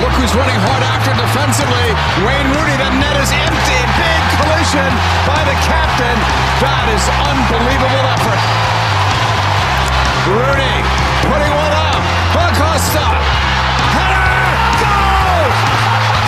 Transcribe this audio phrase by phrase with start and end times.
[0.00, 1.92] Look who's running hard after defensively.
[2.24, 2.76] Wayne Rooney.
[2.80, 3.80] The net is empty.
[4.00, 4.88] Big collision
[5.28, 6.16] by the captain.
[6.64, 8.40] That is unbelievable effort.
[10.24, 10.76] Rooney
[11.28, 12.00] putting one up.
[12.32, 13.04] Acosta.
[13.92, 14.40] Header.
[14.80, 15.46] Goal.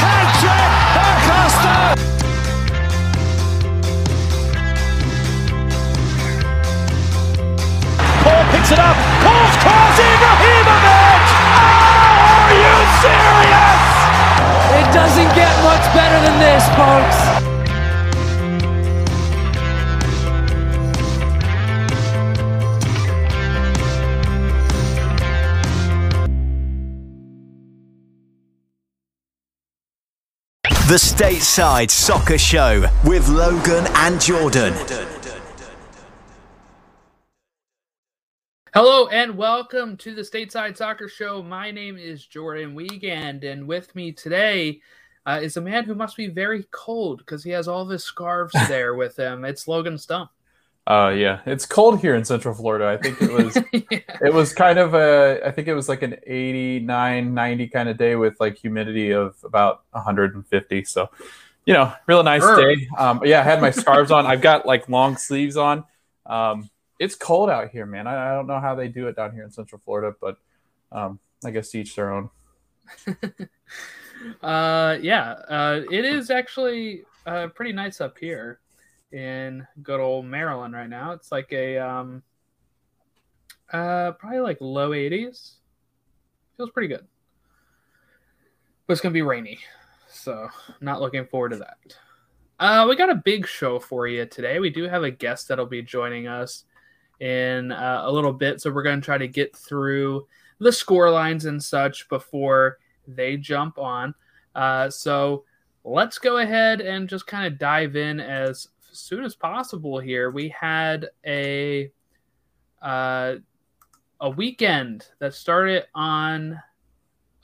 [0.05, 0.73] Hat trick.
[1.09, 1.97] Acosta.
[8.21, 8.97] Paul picks it up.
[9.25, 10.02] Paul's cross.
[14.93, 17.53] Doesn't get much better than this, folks.
[30.89, 35.22] The Stateside Soccer Show with Logan and Jordan.
[38.75, 41.43] Hello and welcome to the Stateside Soccer Show.
[41.43, 44.81] My name is Jordan Wiegand, and with me today
[45.27, 48.03] uh, is a man who must be very cold because he has all of his
[48.03, 49.45] scarves there with him.
[49.45, 50.31] It's Logan Stump.
[50.85, 52.87] Uh yeah, it's cold here in Central Florida.
[52.89, 56.17] I think it was it was kind of a I think it was like an
[56.27, 60.85] 89 90 kind of day with like humidity of about 150.
[60.85, 61.09] So,
[61.67, 62.75] you know, real nice Sure.
[62.75, 62.89] day.
[62.99, 64.27] Um yeah, I had my scarves on.
[64.27, 65.85] I've got like long sleeves on.
[66.27, 66.69] Um
[67.03, 68.07] it's cold out here, man.
[68.07, 70.39] I, I don't know how they do it down here in Central Florida, but
[70.91, 72.31] um I guess each their own.
[74.43, 78.61] Uh, yeah, uh, it is actually uh, pretty nice up here
[79.13, 81.13] in good old Maryland right now.
[81.13, 82.23] It's like a um,
[83.73, 85.55] uh, probably like low 80s.
[86.57, 87.07] Feels pretty good.
[88.87, 89.59] But it's gonna be rainy,
[90.09, 90.49] so
[90.81, 91.79] not looking forward to that.
[92.59, 94.61] Uh, we got a big show for you today.
[94.61, 96.65] We do have a guest that'll be joining us
[97.23, 100.27] in uh, a little bit, so we're going to try to get through
[100.59, 104.13] the score lines and such before they jump on.
[104.57, 105.45] Uh, so
[105.85, 110.33] let's go ahead and just kind of dive in as soon as possible here.
[110.33, 111.93] We had a
[112.83, 113.37] uh,
[114.21, 116.61] a weekend that started on.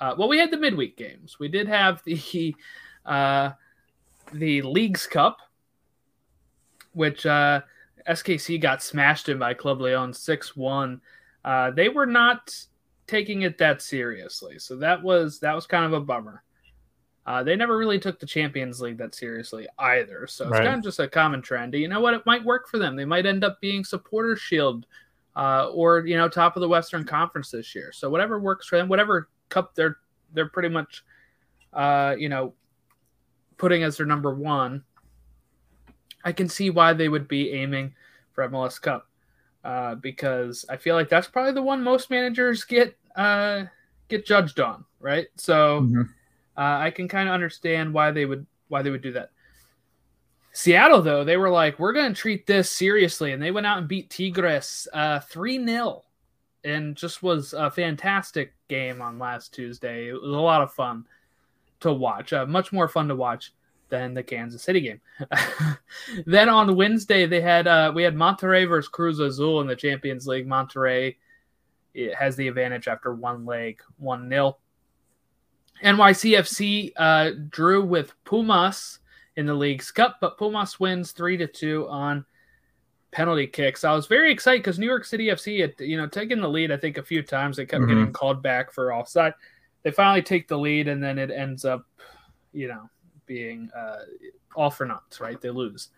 [0.01, 1.39] Uh, well, we had the midweek games.
[1.39, 2.55] We did have the
[3.07, 3.51] uh,
[4.33, 5.39] the Leagues Cup,
[6.95, 7.61] which uh,
[8.09, 11.01] SKC got smashed in by Club Leon six one.
[11.45, 12.55] Uh, they were not
[13.07, 16.43] taking it that seriously, so that was that was kind of a bummer.
[17.27, 20.65] Uh, they never really took the Champions League that seriously either, so it's Right.
[20.65, 21.75] kind of just a common trend.
[21.75, 22.15] You know what?
[22.15, 22.97] It might work for them.
[22.97, 24.87] They might end up being Supporter Shield
[25.37, 27.93] uh, or you know top of the Western Conference this year.
[27.93, 29.99] So whatever works for them, whatever cup they're
[30.33, 31.05] they're pretty much
[31.75, 32.55] uh, you know
[33.59, 34.83] putting as their number one.
[36.29, 37.95] I can see why they would be aiming
[38.35, 39.09] for MLS Cup
[39.65, 43.65] uh, because I feel like that's probably the one most managers get uh,
[44.09, 45.29] get judged on, right?
[45.37, 46.05] So Mhm.
[46.55, 49.31] uh, I can kind of understand why they would why they would do that.
[50.53, 53.79] Seattle, though, they were like, we're going to treat this seriously, and they went out
[53.79, 56.05] and beat Tigres uh, three 0
[56.63, 60.09] and just was a fantastic game on last Tuesday.
[60.09, 61.07] It was a lot of fun
[61.81, 63.55] to watch, uh, much more fun to watch
[63.89, 65.01] than the Kansas City game.
[66.27, 70.27] then on Wednesday, they had uh, we had Monterrey versus Cruz Azul in the Champions
[70.27, 70.47] League.
[70.47, 71.17] Monterrey
[71.95, 74.59] it has the advantage after one leg, one nil.
[75.83, 78.99] NYCFC uh, drew with Pumas
[79.37, 82.25] in the League's Cup, but Pumas wins three to two on
[83.11, 83.85] penalty kicks.
[83.85, 86.71] I was very excited because New York City FC had you know taken the lead.
[86.73, 87.89] I think a few times they kept Mhm.
[87.89, 89.35] getting called back for offside.
[89.83, 91.87] They finally take the lead, and then it ends up,
[92.53, 92.91] you know,
[93.29, 93.99] being uh,
[94.57, 95.17] all for naught.
[95.21, 95.41] Right?
[95.41, 95.91] They lose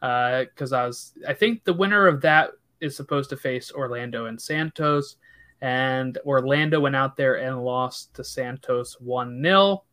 [0.00, 1.12] because I was.
[1.28, 5.16] I think the winner of that is supposed to face Orlando and Santos
[5.60, 9.84] and Orlando went out there and lost to Santos 1 0.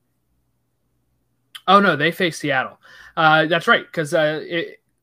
[1.68, 2.80] Oh, no, they face Seattle.
[3.18, 4.44] Uh, that's right, because uh,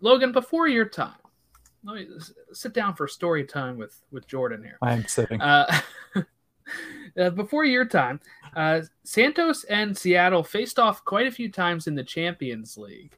[0.01, 1.17] Logan, before your time,
[1.85, 2.07] let me
[2.53, 4.79] sit down for story time with, with Jordan here.
[4.81, 5.41] I'm sitting.
[5.41, 5.81] Uh,
[7.19, 8.21] uh, before your time,
[8.57, 13.17] uh, Santos and Seattle faced off quite a few times in the Champions League,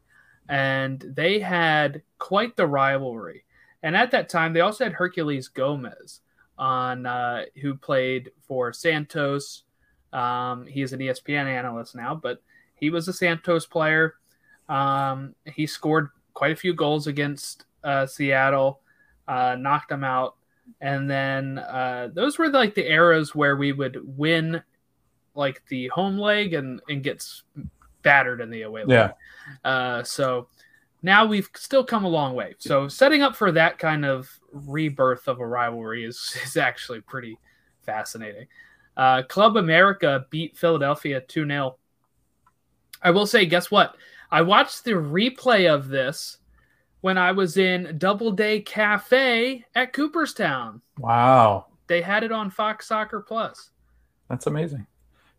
[0.49, 3.44] and they had quite the rivalry.
[3.82, 6.20] And at that time, they also had Herculez Gomez
[6.56, 9.64] on uh, who played for Santos.
[10.12, 12.43] Um, he is an ESPN analyst now, but
[12.75, 14.14] he was a Santos player.
[14.69, 18.81] Um, he scored quite a few goals against uh, Seattle,
[19.29, 20.37] uh, knocked them out,
[20.81, 24.63] and then uh, those were like the eras where we would win
[25.35, 27.43] like the home leg and and gets
[28.03, 29.11] battered in the away leg.
[29.65, 29.71] Yeah.
[29.71, 30.49] Uh, so
[31.03, 32.55] now we've still come a long way.
[32.59, 37.39] So setting up for that kind of rebirth of a rivalry is is actually pretty
[37.83, 38.47] fascinating.
[38.97, 41.77] Uh, Club America beat Philadelphia 2 0.
[43.03, 43.97] I will say, guess what?
[44.31, 46.39] I watched the replay of this
[47.05, 50.81] when I was in Doubleday Cafe at Cooperstown.
[50.99, 51.67] Wow.
[51.87, 53.73] They had it on Fox Soccer Plus.
[54.31, 54.87] That's amazing.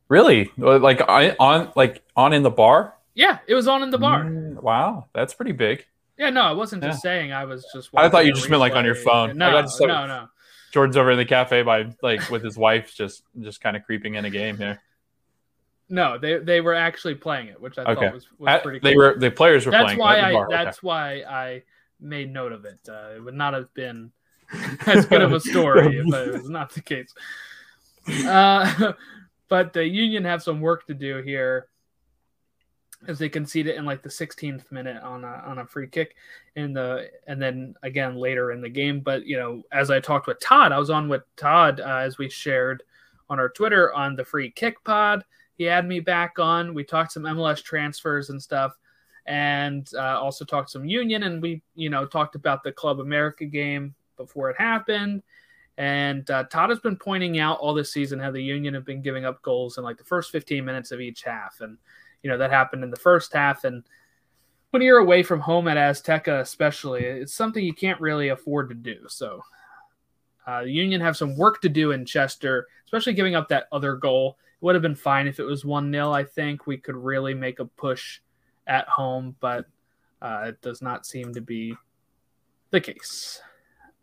[0.08, 0.52] Really?
[0.58, 2.94] Like on like on in the bar?
[3.16, 4.26] Yeah, it was on in the bar.
[4.26, 5.84] Mm, wow, that's pretty big.
[6.20, 7.34] Yeah, no, I wasn't just saying.
[7.34, 7.90] I was just.
[7.96, 9.36] I thought you just meant like on your phone.
[9.36, 10.28] No, like, no, no.
[10.72, 14.14] Jordan's over in the cafe by like with his wife, just just kind of creeping
[14.14, 14.84] in a game here.
[15.88, 18.06] No, they they were actually playing it, which I okay.
[18.06, 18.80] thought was, was pretty.
[18.80, 18.90] Cool.
[18.90, 20.00] They were the players were that's playing.
[20.00, 20.88] Why I, that's okay.
[20.88, 21.64] why I
[22.00, 22.80] made note of it.
[22.88, 24.12] Uh, it would not have been
[24.88, 27.14] as good of a story if it was not the case.
[28.26, 28.94] Uh,
[29.50, 31.68] but the Union have some work to do here
[33.08, 36.16] as they concede it in like the 16th minute on a, on a free kick
[36.56, 40.28] in the and then again later in the game but you know as i talked
[40.28, 42.84] with todd i was on with todd uh, as we shared
[43.30, 45.24] on our twitter on the free kick pod
[45.58, 48.74] he had me back on we talked some mls transfers and stuff
[49.28, 53.46] and uh, also talked some union and we you know talked about the club america
[53.46, 55.22] game before it happened
[55.78, 59.02] and uh, Todd has been pointing out all this season how the Union have been
[59.02, 61.60] giving up goals in like the first 15 minutes of each half.
[61.60, 61.78] And,
[62.24, 63.66] you know, that happened in the first half.
[63.66, 63.84] And
[64.70, 68.76] when you're away from home at Azteca, especially, it's something you can't really afford to
[68.76, 69.00] do.
[69.10, 69.42] So
[70.48, 73.96] uh, the Union have some work to do in Chester, especially giving up that other
[73.96, 74.38] goal.
[74.62, 76.12] Would have been fine if it was 1 0.
[76.12, 78.20] I think we could really make a push
[78.68, 79.66] at home, but
[80.22, 81.76] uh, it does not seem to be
[82.72, 83.42] the case.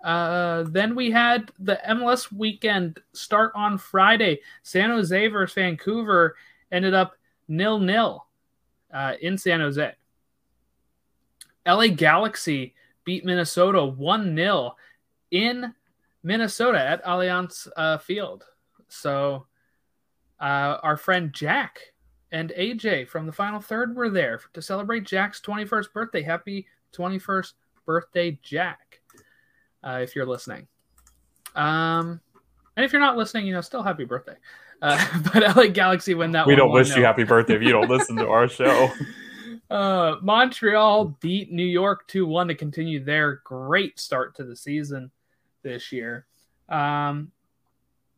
[0.05, 4.41] Uh, then we had the MLS weekend start on Friday.
[4.63, 6.37] San Jose versus Vancouver
[6.71, 7.15] ended up
[7.49, 8.27] nil nil
[8.93, 9.93] uh, in San Jose.
[11.67, 14.77] LA Galaxy beat Minnesota 1 0
[15.31, 15.75] in
[16.23, 18.45] Minnesota at Allianz uh, Field.
[18.89, 19.47] So
[20.43, 21.81] uh, our friend Jack
[22.33, 26.23] and AJ from the final third were there to celebrate Jack's 21st birthday.
[26.23, 27.53] Happy 21st
[27.87, 29.01] birthday, Jack
[29.85, 30.67] uh, if you're listening.
[31.55, 32.21] Um,
[32.77, 34.37] and if you're not listening, you know, still happy birthday.
[34.81, 36.47] Uh, but LA Galaxy win that.
[36.47, 38.91] We don't wish you happy birthday if you don't listen to our show.
[39.71, 45.11] Uh, Montreal beat New York 2 1 to continue their great start to the season
[45.63, 46.27] this year.
[46.69, 47.33] Um,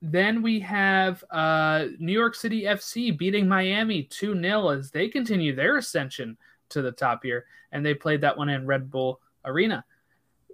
[0.06, 5.54] then we have uh, New York City FC beating Miami 2 0 as they continue
[5.54, 6.36] their ascension
[6.68, 7.46] to the top here.
[7.72, 9.82] And they played that one in Red Bull Arena.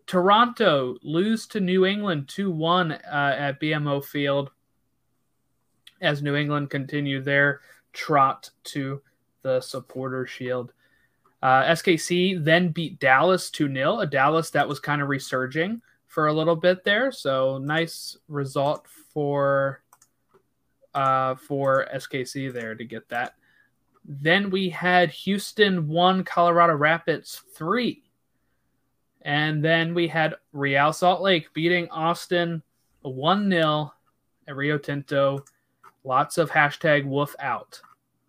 [0.07, 4.53] Toronto lose to New England 2 1 uh, at BMO Field
[6.01, 7.61] as New England continue their
[7.93, 9.03] trot to
[9.43, 10.73] the supporter shield.
[11.43, 16.29] Uh, SKC then beat Dallas 2 0, a Dallas that was kind of resurging for
[16.29, 17.11] a little bit there.
[17.11, 19.83] So nice result for
[20.95, 23.35] uh, for SKC there to get that.
[24.05, 28.03] Then we had Houston 1, Colorado Rapids 3.
[29.23, 32.63] And then we had Real Salt Lake beating Austin
[33.03, 33.93] 1 0
[34.49, 35.45] at Rio Tinto.
[36.05, 37.81] Lots of hashtag wolf out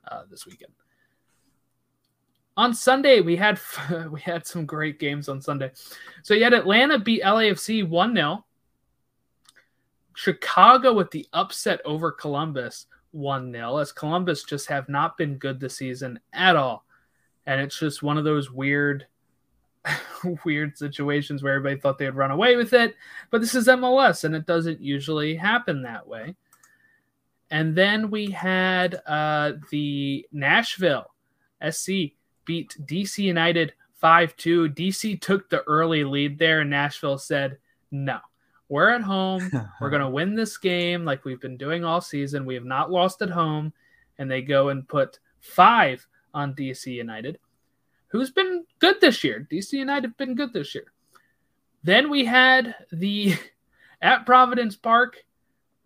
[0.09, 0.73] uh, this weekend.
[2.57, 3.59] On Sunday, we had
[4.11, 5.71] we had some great games on Sunday.
[6.23, 8.45] So you had Atlanta beat LAFC 1 0.
[10.13, 15.59] Chicago with the upset over Columbus 1 0, as Columbus just have not been good
[15.59, 16.85] this season at all.
[17.45, 19.07] And it's just one of those weird
[20.45, 22.95] weird situations where everybody thought they'd run away with it.
[23.29, 26.35] But this is MLS, and it doesn't usually happen that way.
[27.49, 31.07] And then we had uh, the Nashville
[31.69, 32.13] SC
[32.45, 34.69] beat DC United 5 2.
[34.69, 37.57] DC took the early lead there, and Nashville said,
[37.91, 38.19] No,
[38.71, 39.51] we're at home.
[39.79, 42.45] we're going to win this game like we've been doing all season.
[42.45, 43.73] We have not lost at home.
[44.17, 47.39] And they go and put five on DC United
[48.11, 49.47] who's been good this year.
[49.49, 50.91] DC United have been good this year.
[51.83, 53.35] Then we had the
[54.01, 55.23] at Providence Park,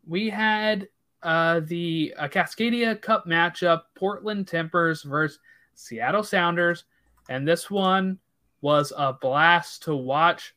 [0.08, 0.88] we had
[1.24, 5.40] uh, the uh, Cascadia Cup matchup, Portland Timbers versus
[5.76, 6.86] Seattle Sounders,
[7.30, 8.20] and this one
[8.62, 10.55] was a blast to watch.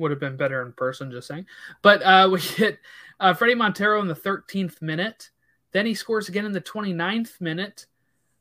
[0.00, 1.46] Would have been better in person, just saying.
[1.82, 2.80] But uh, we hit
[3.20, 5.30] uh, Fredy Montero in the 13th minute.
[5.72, 7.86] Then he scores again in the 29th minute.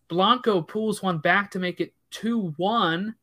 [0.07, 3.15] Blanco pulls one back to make it 2 1.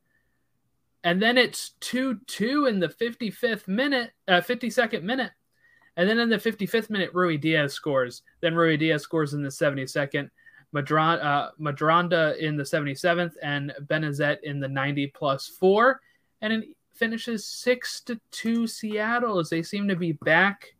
[1.03, 5.31] and then it's 2-2 in the 55th minute, uh, 52nd minute.
[5.97, 8.21] And then in the 55th minute, Ruidíaz scores.
[8.41, 10.29] Then Ruidíaz scores in the 72nd.
[10.75, 16.01] Madron, uh, Medranda in the 77th and Benezet in the 90 plus four.
[16.41, 20.75] And it finishes 6 to 2 Seattle as they seem to be back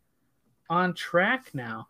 [0.68, 1.88] on track now.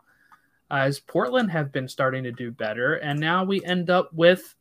[0.71, 2.95] Uh, as Portland have been starting to do better.
[2.95, 4.55] And now we end up with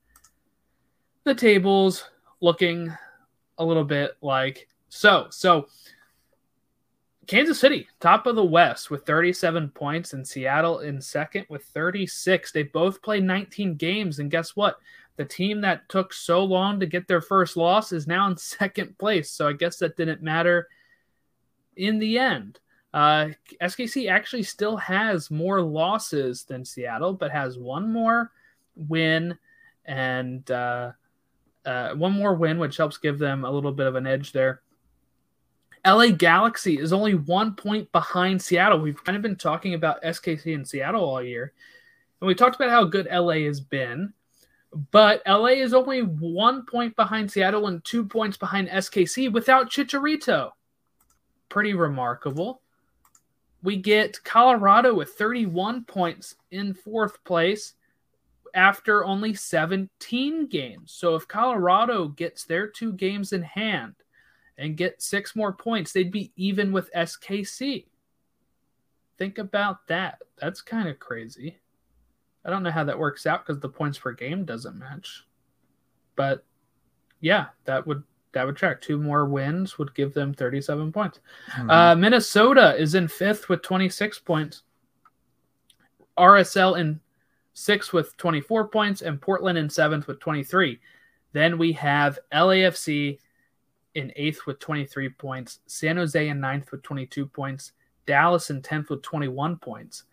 [1.24, 2.04] the tables
[2.40, 2.92] looking
[3.58, 5.26] a little bit like so.
[5.30, 5.68] So
[7.26, 12.52] Kansas City, top of the West with 37 points, and Seattle in second with 36.
[12.52, 14.78] They both played 19 games, and guess what?
[15.18, 18.96] The team that took so long to get their first loss is now in second
[18.98, 19.30] place.
[19.30, 20.68] So I guess that didn't matter
[21.76, 22.60] in the end.
[22.94, 23.28] Uh,
[23.60, 28.30] SKC actually still has more losses than Seattle, but has one more
[28.76, 29.36] win
[29.84, 30.92] and uh,
[31.66, 34.62] uh, one more win, which helps give them a little bit of an edge there.
[35.86, 38.80] LA Galaxy is only one point behind Seattle.
[38.80, 41.52] We've kind of been talking about SKC and Seattle all year.
[42.20, 44.12] And we talked about how good LA has been.
[44.90, 50.50] But LA is only one point behind Seattle and two points behind SKC without Chicharito.
[51.48, 52.60] Pretty remarkable.
[53.62, 57.74] We get Colorado with 31 points in fourth place
[58.54, 60.92] after only 17 games.
[60.92, 63.94] So if Colorado gets their two games in hand,
[64.58, 67.86] and get six more points, they'd be even with SKC.
[69.16, 70.22] Think about that.
[70.36, 71.58] That's kind of crazy.
[72.44, 75.24] I don't know how that works out because the points per game doesn't match.
[76.16, 76.44] But
[77.20, 78.02] yeah, that would
[78.32, 78.80] that would track.
[78.80, 81.20] Two more wins would give them 37 points.
[81.52, 81.70] Mm-hmm.
[81.70, 84.62] Uh, Minnesota is in fifth with 26 points.
[86.18, 87.00] RSL in
[87.54, 90.78] sixth with 24 points, and Portland in seventh with 23.
[91.32, 93.18] Then we have LAFC
[93.94, 97.72] in eighth with 23 points, San Jose in ninth with 22 points,
[98.06, 100.04] Dallas in 10th with 21 points.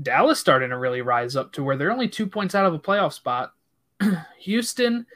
[0.00, 2.78] Dallas starting to really rise up to where they're only two points out of a
[2.78, 3.52] playoff spot.
[4.38, 5.06] Houston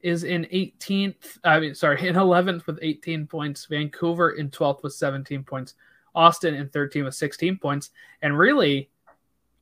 [0.00, 4.94] is in 18th, I mean, sorry, in 11th with 18 points, Vancouver in 12th with
[4.94, 5.74] 17 points,
[6.14, 7.90] Austin in 13 with 16 points.
[8.20, 8.90] And really,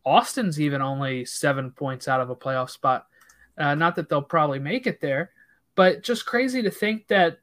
[0.04, 3.06] Austin's even only seven points out of a playoff spot.
[3.58, 5.30] Uh, not that they'll probably make it there,
[5.75, 7.38] but just crazy to think that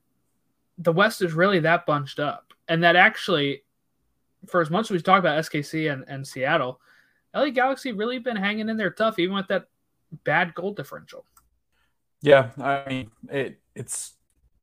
[0.79, 3.63] the West is really that bunched up, and that actually,
[4.48, 6.79] for as much as we talk about SKC and, and Seattle,
[7.38, 9.67] LA Galaxy really been hanging in there tough, even with that
[10.24, 11.25] bad goal differential.
[12.22, 13.60] Yeah, I mean it.
[13.75, 14.13] It's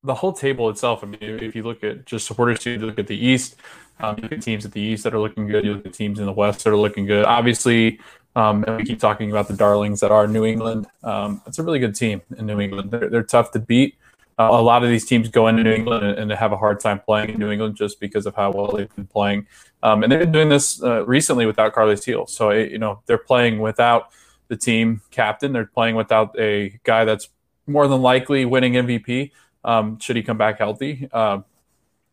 [0.02, 1.04] the whole table itself.
[1.04, 3.56] I mean, if you look at just supporters, to look at the East.
[4.00, 5.64] Um, you look at teams at the East that are looking good.
[5.64, 7.24] You look at teams in the West that are looking good.
[7.24, 8.00] Obviously,
[8.36, 10.86] um, and we keep talking about the darlings that are New England.
[11.04, 12.90] Um, it's a really good team in New England.
[12.90, 13.96] They're, they're tough to beat.
[14.38, 16.80] Uh, a lot of these teams go into New England and, and, have a hard
[16.80, 19.46] time playing in New England just because of how well they've been playing.
[19.82, 22.26] Um, and they've been doing this uh, recently without Carles Gil.
[22.26, 24.08] So, you know, they're playing without
[24.48, 25.52] the team captain.
[25.52, 27.28] They're playing without a guy that's
[27.66, 29.30] more than likely winning MVP
[29.62, 31.08] um, should he come back healthy.
[31.12, 31.40] Uh,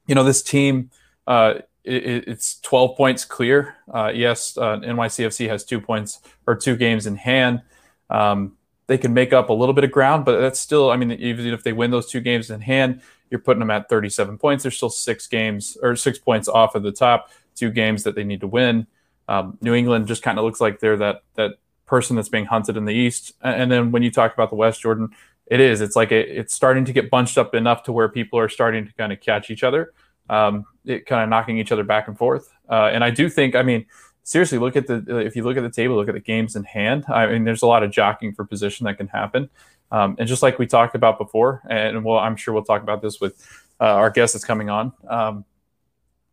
[0.06, 0.92] you know, this team,
[1.26, 3.76] uh, it, it's 12 points clear.
[3.92, 7.62] Uh, yes, NYCFC has two points or two games in hand.
[8.10, 8.58] Um,
[8.92, 11.48] they can make up a little bit of ground, but that's still, I mean, even
[11.48, 14.64] if they win those two games in hand, you're putting them at 37 points.
[14.64, 18.26] There's still six games or six points off of the top, two games that they
[18.26, 18.88] need to win.
[19.30, 21.52] Um, New England just kind of looks like they're that that
[21.86, 23.32] person that's being hunted in the East.
[23.42, 25.12] And then when you talk about the West, Jordan,
[25.46, 25.80] it is.
[25.80, 28.86] It's like it, it's starting to get bunched up enough to where people are starting
[28.88, 29.94] to kind of catch each other
[30.32, 32.52] um, it kind of knocking each other back and forth.
[32.70, 33.86] Uh, and I do think, I mean,
[34.24, 36.64] seriously, look at the if you look at the table, look at the games in
[36.64, 37.06] hand.
[37.08, 39.50] I mean, there's a lot of jockeying for position that can happen.
[39.92, 43.02] Um, and just like we talked about before, and well, I'm sure we'll talk about
[43.02, 43.46] this with
[43.80, 44.94] uh, our guest that's coming on.
[45.08, 45.46] Um,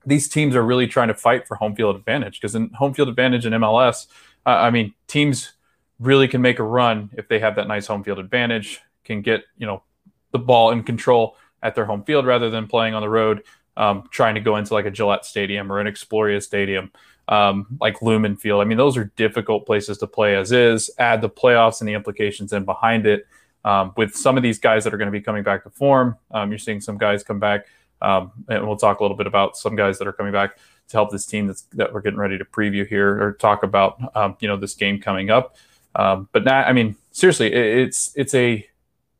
[0.06, 3.08] these teams are really trying to fight for home field advantage because in home field
[3.08, 4.06] advantage in MLS,
[4.46, 5.52] uh, I mean, teams
[5.98, 9.44] really can make a run if they have that nice home field advantage, can get
[9.56, 9.82] you know
[10.30, 13.42] the ball in control at their home field rather than playing on the road
[13.78, 16.90] um, trying to go into like a Gillette Stadium or an Exploria Stadium,
[17.28, 18.60] um, like Lumen Field.
[18.60, 20.90] I mean, those are difficult places to play as is.
[20.98, 23.26] Add the playoffs and the implications in behind it.
[23.64, 26.16] Um, with some of these guys that are going to be coming back to form,
[26.30, 27.66] um, you're seeing some guys come back,
[28.00, 30.56] um, and we'll talk a little bit about some guys that are coming back
[30.88, 34.00] to help this team that's, that we're getting ready to preview here or talk about,
[34.16, 35.56] um, you know, this game coming up.
[35.94, 38.66] but now, I mean, seriously, it, it's it's a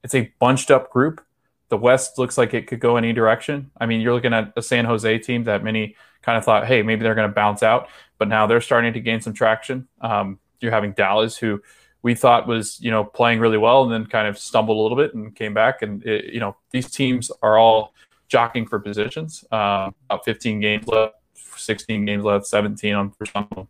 [0.03, 1.21] it's a bunched up group
[1.69, 3.71] the West looks like it could go any direction.
[3.79, 5.97] I mean, you're looking at a San Jose team that many
[6.29, 9.01] kind of thought, hey, maybe they're going to bounce out, but now they're starting to
[9.01, 9.89] gain some traction.
[10.03, 11.63] Um, you're having Dallas, who
[12.03, 14.97] we thought was you know playing really well and then kind of stumbled a little
[14.97, 15.81] bit and came back.
[15.81, 17.95] And it, you know these teams are all
[18.29, 19.43] jockeying for positions.
[19.51, 21.15] Uh, about 15 games left
[21.57, 23.69] 16 games left 17 on for some of them.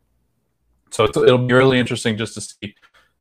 [0.90, 2.74] So it'll be really interesting just to see.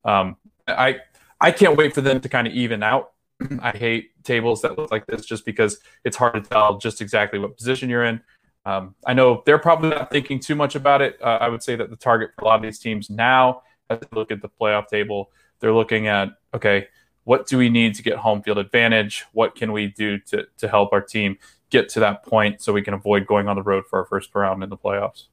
[0.04, 0.98] Um, i
[1.40, 3.12] i can't wait for them to kind of even out.
[3.62, 7.38] I hate tables that look like this just because it's hard to tell just exactly
[7.38, 8.20] what position you're in
[8.68, 11.76] um, i know they're probably not thinking too much about it uh, i would say
[11.76, 14.50] that the target for a lot of these teams now as they look at the
[14.50, 16.88] playoff table, they're looking at okay,
[17.24, 19.26] what do we need to get home field advantage?
[19.34, 21.38] What can we do to to help our team
[21.70, 24.34] get to that point so we can avoid going on the road for our first
[24.34, 25.26] round in the playoffs?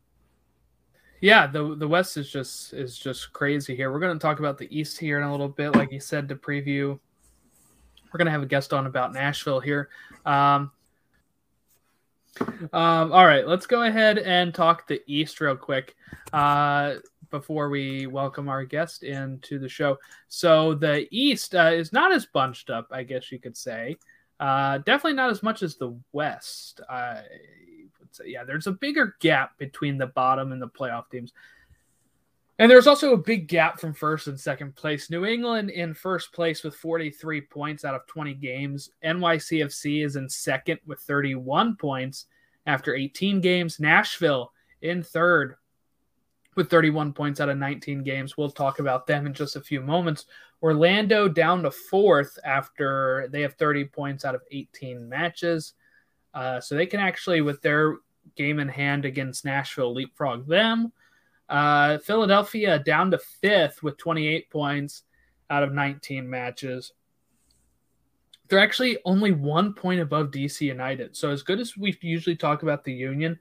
[1.21, 3.93] Yeah, the the West is just is just crazy here.
[3.93, 6.29] We're going to talk about the East here in a little bit, like you said
[6.29, 6.99] to preview.
[8.13, 9.89] We're going to have a guest on about Nashville here.
[10.25, 10.71] Um,
[12.41, 15.95] um, all right, let's go ahead and talk the East real quick.
[16.33, 16.97] Uh,
[17.35, 19.99] before we welcome our guest into the show.
[20.29, 23.97] So the East uh, is not as bunched up, I guess you could say.
[24.39, 26.81] Uh, definitely not as much as the West.
[26.89, 27.23] I
[27.99, 31.33] would say, yeah, there's a bigger gap between the bottom and the playoff teams.
[32.59, 35.11] And there's also a big gap from first and second place.
[35.11, 38.91] New England in first place with 43 points out of 20 games.
[39.05, 42.27] NYCFC is in second with 31 points
[42.67, 43.81] after 18 games.
[43.81, 45.57] Nashville in third
[46.55, 48.37] with 31 points out of 19 games.
[48.37, 50.27] We'll talk about them in just a few moments.
[50.63, 55.75] Orlando down to fourth after they have 30 points out of 18 matches.
[56.33, 57.97] Uh, so they can actually, with their
[58.37, 60.93] game in hand against Nashville, leapfrog them.
[61.55, 65.05] Uh, Philadelphia down to fifth with 28 points
[65.51, 66.95] out of 19 matches.
[68.49, 71.17] They're actually only one point above DC United.
[71.17, 73.39] So, as good as we usually talk about the Union,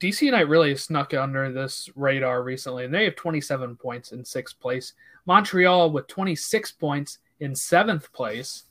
[0.00, 4.58] DC United really snuck under this radar recently, and they have 27 points in sixth
[4.58, 4.94] place.
[5.26, 8.64] Montreal with 26 points in seventh place.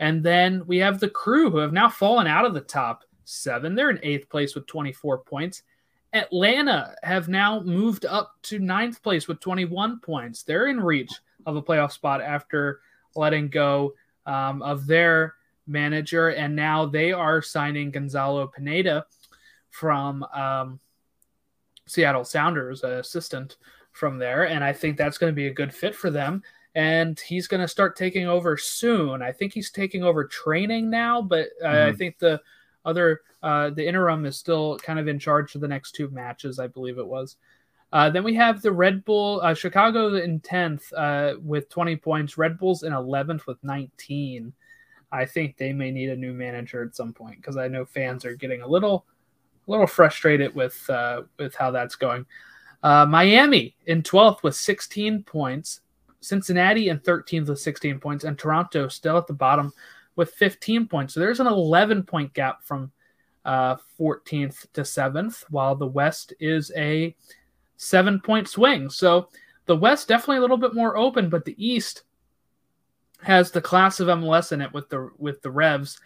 [0.00, 3.76] And then we have the crew who have now fallen out of the top seven.
[3.76, 5.62] They're in eighth place with 24 points.
[6.12, 10.42] Atlanta have now moved up to ninth place with 21 points.
[10.42, 11.12] They're in reach
[11.46, 12.80] of a playoff spot after
[13.14, 13.94] letting go
[14.26, 15.34] um, of their
[15.66, 16.28] manager.
[16.28, 19.06] And now they are signing Gonzalo Pineda
[19.70, 20.80] from um,
[21.86, 23.56] Seattle Sounders, an assistant
[23.92, 26.42] from there, and I think that's going to be a good fit for them.
[26.74, 29.22] And he's going to start taking over soon.
[29.22, 31.88] I think he's taking over training now, but uh, mm-hmm.
[31.88, 32.40] I think the
[32.84, 36.58] other uh, the interim is still kind of in charge for the next two matches,
[36.58, 37.36] I believe it was.
[37.92, 42.38] Uh, then we have the Red Bull, uh, Chicago in 10th uh, with 20 points,
[42.38, 44.52] Red Bulls in 11th with 19.
[45.12, 48.24] I think they may need a new manager at some point because I know fans
[48.24, 49.06] are getting a little
[49.66, 52.26] a little frustrated with uh, with how that's going.
[52.82, 55.80] Uh, Miami in 12th with 16 points,
[56.20, 59.72] Cincinnati in 13th with 16 points, and Toronto still at the bottom
[60.16, 61.14] with 15 points.
[61.14, 62.92] So there's an 11 point gap from
[63.44, 67.14] uh, 14th to 7th, while the West is a
[67.76, 68.90] seven point swing.
[68.90, 69.28] So
[69.66, 72.02] the West definitely a little bit more open, but the East
[73.22, 75.98] has the class of MLS in it with the with the Revs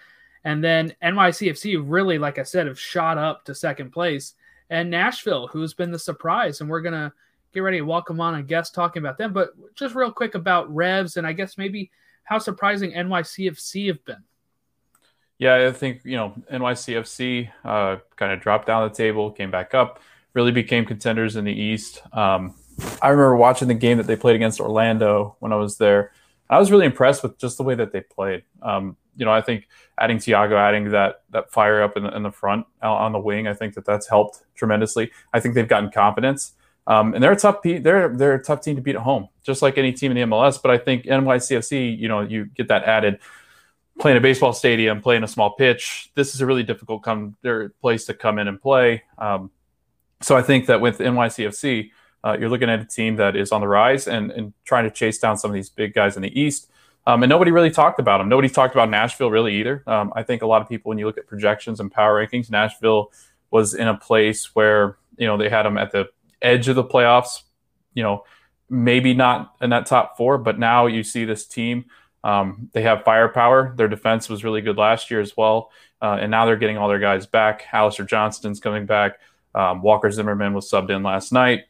[0.45, 4.35] and then NYCFC really, like I said, have shot up to second place.
[4.71, 6.61] And Nashville, who's been the surprise.
[6.61, 7.13] And we're to
[7.53, 9.33] get ready to welcome on a guest talking about them.
[9.33, 11.91] But just real quick about Revs and I guess maybe
[12.25, 14.25] how surprising NYCFC have been.
[15.39, 19.75] Yeah, I think, you know, NYCFC uh, kind of dropped down the table, came back
[19.75, 20.01] up,
[20.33, 22.03] really became contenders in the East.
[22.13, 22.55] Um,
[23.03, 26.13] I remember watching the game that they played against Orlando when I was there.
[26.51, 28.43] I was really impressed with just the way that they played.
[28.63, 32.23] Um, you know, I think adding Thiago, adding that that fire up in the, in
[32.23, 35.11] the front uh, on the wing, I think that that's helped tremendously.
[35.33, 36.55] I think they've gotten confidence,
[36.87, 39.63] um, and they're a tough they're they're a tough team to beat at home, just
[39.63, 40.61] like any team in the MLS.
[40.61, 43.21] But I think NYCFC, you know, you get that added
[43.99, 46.11] playing a baseball stadium, playing a small pitch.
[46.15, 47.37] This is a really difficult come
[47.81, 49.03] place to come in and play.
[49.19, 49.51] Um,
[50.21, 51.91] so I think that with NYCFC,
[52.25, 54.91] uh, you're looking at a team that is on the rise and, and trying to
[54.91, 56.71] chase down some of these big guys in the East.
[57.07, 58.31] Um, and nobody really talked about them.
[58.31, 59.83] Nobody talked about Nashville really either.
[59.87, 62.51] Um, I think a lot of people, when you look at projections and power rankings,
[62.51, 63.13] Nashville
[63.51, 66.09] was in a place where you know they had them at the
[66.45, 67.43] edge of the playoffs.
[67.95, 68.25] You know,
[68.69, 71.87] maybe not in that top four, but now you see this team.
[72.23, 73.75] Um, they have firepower.
[73.77, 76.89] Their defense was really good last year as well, uh, and now they're getting all
[76.89, 77.65] their guys back.
[77.73, 79.21] Alistair Johnston's coming back.
[79.55, 81.65] Um, Walker Zimmerman was subbed in last night,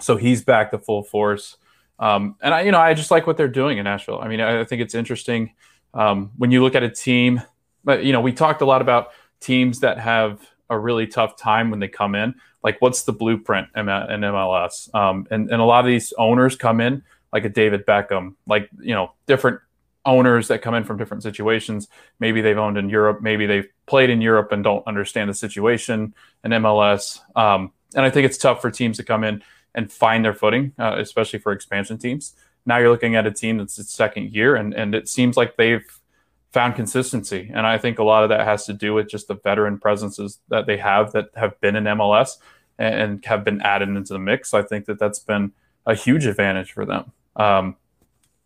[0.00, 1.56] so he's back to full force.
[1.98, 4.20] Um, and I, you know, I just like what they're doing in Nashville.
[4.20, 5.52] I mean, I, think it's interesting
[5.92, 7.42] um, when you look at a team.
[7.84, 9.08] But you know, we talked a lot about
[9.40, 12.34] teams that have a really tough time when they come in.
[12.62, 14.94] Like, what's the blueprint in MLS?
[14.94, 17.02] Um, and and a lot of these owners come in
[17.34, 19.60] like a David Beckham, like you know different
[20.06, 21.88] owners that come in from different situations.
[22.20, 26.14] Maybe they've owned in Europe, maybe they've played in Europe and don't understand the situation
[26.44, 27.20] in MLS.
[27.36, 29.42] Um, and I think it's tough for teams to come in
[29.74, 32.34] and find their footing, uh, especially for expansion teams.
[32.66, 35.56] Now you're looking at a team that's its second year, and and it seems like
[35.56, 35.84] they've
[36.54, 37.50] found consistency.
[37.52, 40.38] And I think a lot of that has to do with just the veteran presences
[40.48, 42.38] that they have that have been in MLS
[42.78, 44.54] and, have been added into the mix.
[44.54, 45.50] I think that that's been
[45.84, 47.10] a huge advantage for them.
[47.34, 47.76] Um,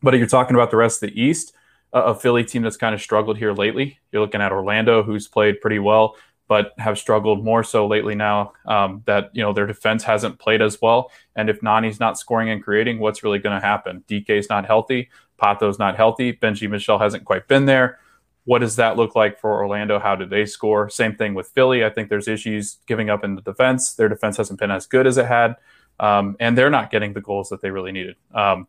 [0.03, 1.55] but you're talking about the rest of the East,
[1.93, 3.99] a Philly team that's kind of struggled here lately.
[4.11, 6.17] You're looking at Orlando, who's played pretty well,
[6.49, 10.63] but have struggled more so lately now um, that you know their defense hasn't played
[10.63, 11.11] as well.
[11.37, 14.03] And if Nani's not scoring and creating, what's really going to happen?
[14.09, 18.01] DK's not healthy, Pato's not healthy, Benji Michel hasn't quite been there.
[18.45, 19.99] What does that look like for Orlando?
[19.99, 20.89] How do they score?
[20.89, 21.85] Same thing with Philly.
[21.85, 23.93] I think there's issues giving up in the defense.
[23.93, 25.57] Their defense hasn't been as good as it had,
[26.01, 28.17] um, and they're not getting the goals that they really needed.
[28.35, 28.67] Um,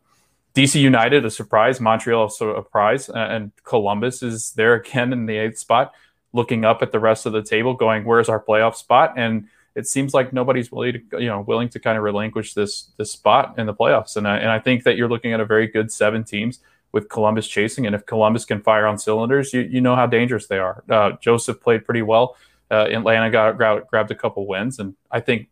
[0.54, 1.80] DC United, a surprise.
[1.80, 3.08] Montreal, also a surprise.
[3.08, 5.94] And Columbus is there again in the eighth spot,
[6.32, 9.86] looking up at the rest of the table, going, "Where's our playoff spot?" And it
[9.86, 13.54] seems like nobody's willing to, you know, willing to kind of relinquish this this spot
[13.58, 14.16] in the playoffs.
[14.16, 16.60] And I, and I think that you're looking at a very good seven teams
[16.92, 17.86] with Columbus chasing.
[17.86, 20.82] And if Columbus can fire on cylinders, you, you know how dangerous they are.
[20.88, 22.36] Uh, Josef played pretty well.
[22.70, 25.48] Uh, Atlanta got, got grabbed a couple wins, and I think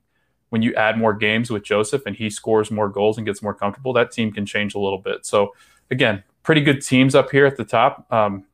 [0.50, 3.54] when you add more games with Josef and he scores more goals and gets more
[3.54, 5.26] comfortable, that team can change a little bit.
[5.26, 5.54] So
[5.90, 8.10] again, pretty good teams up here at the top.
[8.12, 8.44] Um,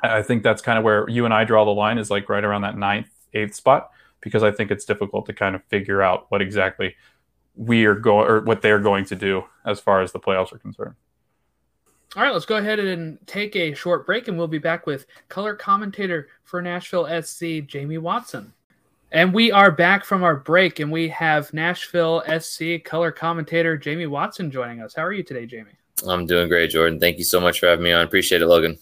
[0.00, 2.44] I think that's kind of where you and I draw the line is like right
[2.44, 6.26] around that ninth, eighth spot because I think it's difficult to kind of figure out
[6.28, 6.94] what exactly
[7.56, 10.58] we are going or what they're going to do as far as the playoffs are
[10.58, 10.94] concerned.
[12.16, 15.06] All right, let's go ahead and take a short break, and we'll be back with
[15.28, 18.54] color commentator for Nashville SC, Jamie Watson.
[19.12, 24.06] And we are back from our break, and we have Nashville SC color commentator Jamie
[24.06, 24.94] Watson joining us.
[24.94, 25.72] How are you today, Jamie?
[26.06, 26.98] I'm doing great, Jordan.
[26.98, 28.04] Thank you so much for having me on.
[28.06, 28.78] Appreciate it, Logan.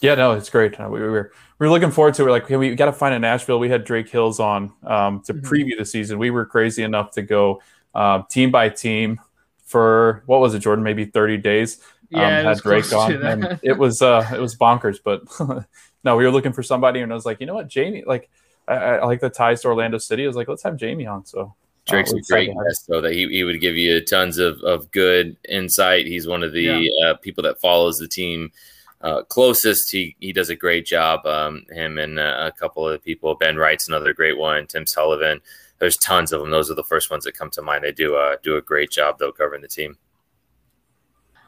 [0.00, 0.78] Yeah, no, it's great.
[0.78, 2.24] Uh, we, we, were we were looking forward to it.
[2.26, 3.58] We're like, okay, we got to find a Nashville.
[3.58, 5.46] We had Drake Hills on um, to mm-hmm.
[5.46, 6.18] preview the season.
[6.18, 7.60] We were crazy enough to go
[7.94, 9.20] um, team by team
[9.64, 10.84] for what was it, Jordan?
[10.84, 11.80] Maybe 30 days.
[12.14, 14.98] Um, yeah, had Drake on, and it was uh, it was bonkers.
[15.02, 15.22] But
[16.04, 18.30] no, we were looking for somebody, and I was like, you know what, Jamie, like
[18.66, 20.24] I, I, like the ties to Orlando City.
[20.24, 21.26] I was like, let's have Jamie on.
[21.26, 21.54] So
[21.86, 23.00] Drake's uh, a great guest, though.
[23.00, 26.06] That he, he would give you tons of, of good insight.
[26.06, 27.06] He's one of the yeah.
[27.06, 28.52] uh, people that follows the team
[29.00, 29.90] uh, closest.
[29.90, 31.24] He he does a great job.
[31.26, 33.34] Um, him and uh, a couple of people.
[33.34, 34.66] Ben Wright's another great one.
[34.66, 35.40] Tim Sullivan.
[35.78, 36.50] There's tons of them.
[36.50, 37.84] Those are the first ones that come to mind.
[37.84, 39.96] They do uh, do a great job though covering the team.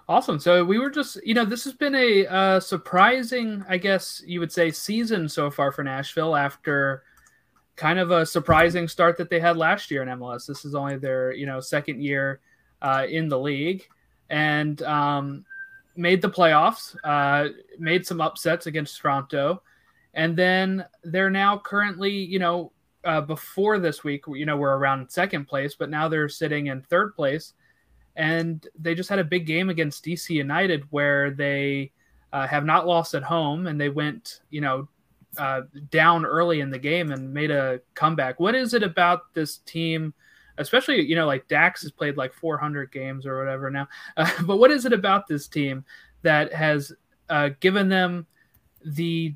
[0.09, 0.41] Awesome.
[0.41, 4.41] So we were just, you know, this has been a uh, surprising, I guess you
[4.41, 7.05] would say, season so far for Nashville after
[7.77, 10.47] kind of a surprising start that they had last year in MLS.
[10.47, 12.41] This is only their you know second year
[12.83, 13.87] uh, in the league,
[14.29, 15.45] and um,
[16.01, 16.97] made the playoffs.
[17.05, 19.63] Uh, made some upsets against Toronto,
[20.15, 22.73] and then they're now currently you know
[23.05, 26.83] uh, before this week you know we're around second place, but now they're sitting in
[26.83, 27.53] third place,
[28.17, 31.93] and they just had a big game against DC United where they.
[32.33, 34.87] Uh, have not lost at home, and they went, you know,
[35.39, 38.41] uh, down early in the game and made a comeback.
[38.41, 40.15] What is it about this team?
[40.61, 43.88] Especially, you know, like Dax has played like 400 games or whatever now.
[44.16, 45.85] Uh, but what is it about this team
[46.23, 46.92] that has
[47.29, 48.27] uh, given them
[48.85, 49.35] the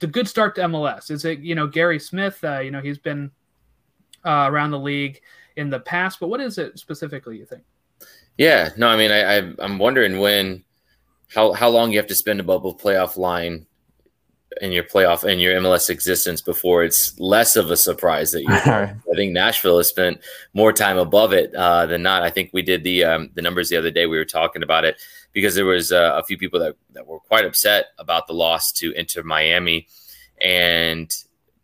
[0.00, 1.10] the good start to MLS?
[1.10, 2.42] Is it you know Gary Smith?
[2.44, 3.30] Uh, you know he's been
[4.24, 5.20] uh, around the league
[5.56, 7.38] in the past, but what is it specifically?
[7.38, 7.62] You think?
[8.36, 10.64] Yeah, no, I mean, I, I I'm wondering when
[11.34, 13.66] how how long you have to spend above a playoff line
[14.60, 18.48] in your playoff and your MLS existence before it's less of a surprise that you.
[18.50, 20.20] I think Nashville has spent
[20.54, 22.22] more time above it uh, than not.
[22.22, 24.06] I think we did the um, the numbers the other day.
[24.06, 25.00] We were talking about it
[25.32, 28.72] because there was uh, a few people that that were quite upset about the loss
[28.72, 29.86] to Inter Miami,
[30.40, 31.10] and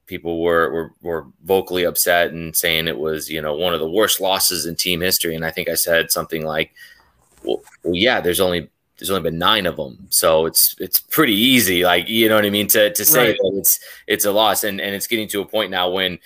[0.07, 3.91] people were, were were vocally upset and saying it was you know one of the
[3.91, 5.35] worst losses in team history.
[5.35, 6.73] And I think I said something like,
[7.45, 8.71] "Well, well yeah, there's only
[9.05, 11.85] there's only been nine of them, so it's it's pretty easy.
[11.85, 13.37] Like you know what I mean to to say right.
[13.39, 16.19] that it's it's a loss, and and it's getting to a point now when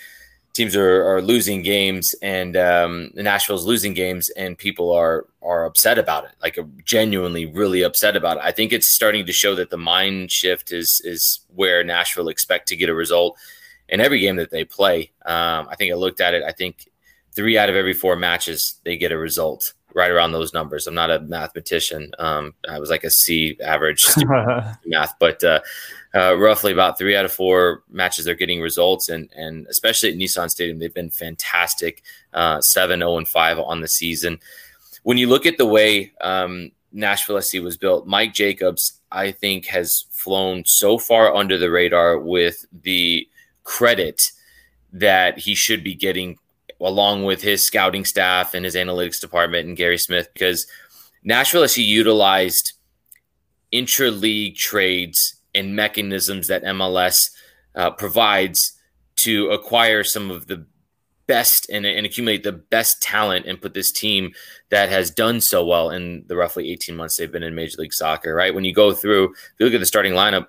[0.53, 5.99] teams are, are losing games and um, Nashville's losing games, and people are are upset
[5.99, 8.45] about it, like genuinely really upset about it.
[8.45, 12.69] I think it's starting to show that the mind shift is is where Nashville expect
[12.69, 13.37] to get a result
[13.89, 15.11] in every game that they play.
[15.27, 16.45] Um, I think I looked at it.
[16.45, 16.89] I think
[17.33, 20.87] three out of every four matches they get a result right around those numbers.
[20.87, 22.13] I'm not a mathematician.
[22.21, 24.07] Um, I was like a C average
[24.87, 25.61] math, but uh,
[26.15, 30.17] uh, roughly about three out of four matches they're getting results, and and especially at
[30.17, 32.05] Nissan Stadium, they've been fantastic.
[32.33, 34.39] Uh, seven, zero, oh, and five on the season.
[35.03, 39.67] when you look at the way um, Nashville SC was built, Mike Jacobs, I think,
[39.67, 43.29] has flown so far under the radar with the
[43.65, 44.31] credit
[44.93, 46.39] that he should be getting
[46.81, 50.67] along with his scouting staff and his analytics department and Gary Smith because
[51.25, 52.75] Nashville SC utilized
[53.71, 57.31] intra-league trades and mechanisms that MLS
[57.75, 58.79] uh, provides
[59.17, 60.65] to acquire some of the
[61.27, 64.33] best and, and, accumulate the best talent and put this team
[64.71, 67.93] that has done so well in the roughly 18 months they've been in Major League
[67.93, 68.55] Soccer, right?
[68.55, 70.47] When you go through, if you look at the starting lineup,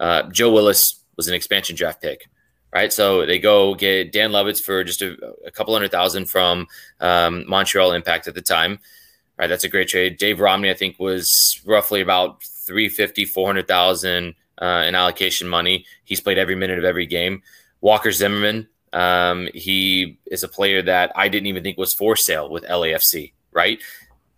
[0.00, 2.28] uh, Joe Willis was an expansion draft pick,
[2.72, 2.92] right?
[2.92, 6.66] So they go get Dan Lovitz for just a, a couple hundred thousand from
[7.00, 8.78] um, Montreal Impact at the time,
[9.38, 9.46] right?
[9.46, 10.18] That's a great trade.
[10.18, 15.86] Dave Romney, I think, was roughly about 350, 400,000 uh, in allocation money.
[16.04, 17.42] He's played every minute of every game.
[17.80, 22.50] Walker Zimmerman, um, he is a player that I didn't even think was for sale
[22.50, 23.78] with LAFC, right?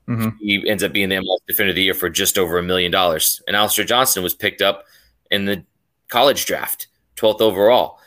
[0.09, 0.37] Mm-hmm.
[0.41, 2.91] He ends up being the MLS Defender of the Year for just over a million
[2.91, 3.43] dollars.
[3.47, 4.85] And Alistair Johnston was picked up
[5.31, 5.64] in the
[6.09, 8.01] college draft, 12th overall.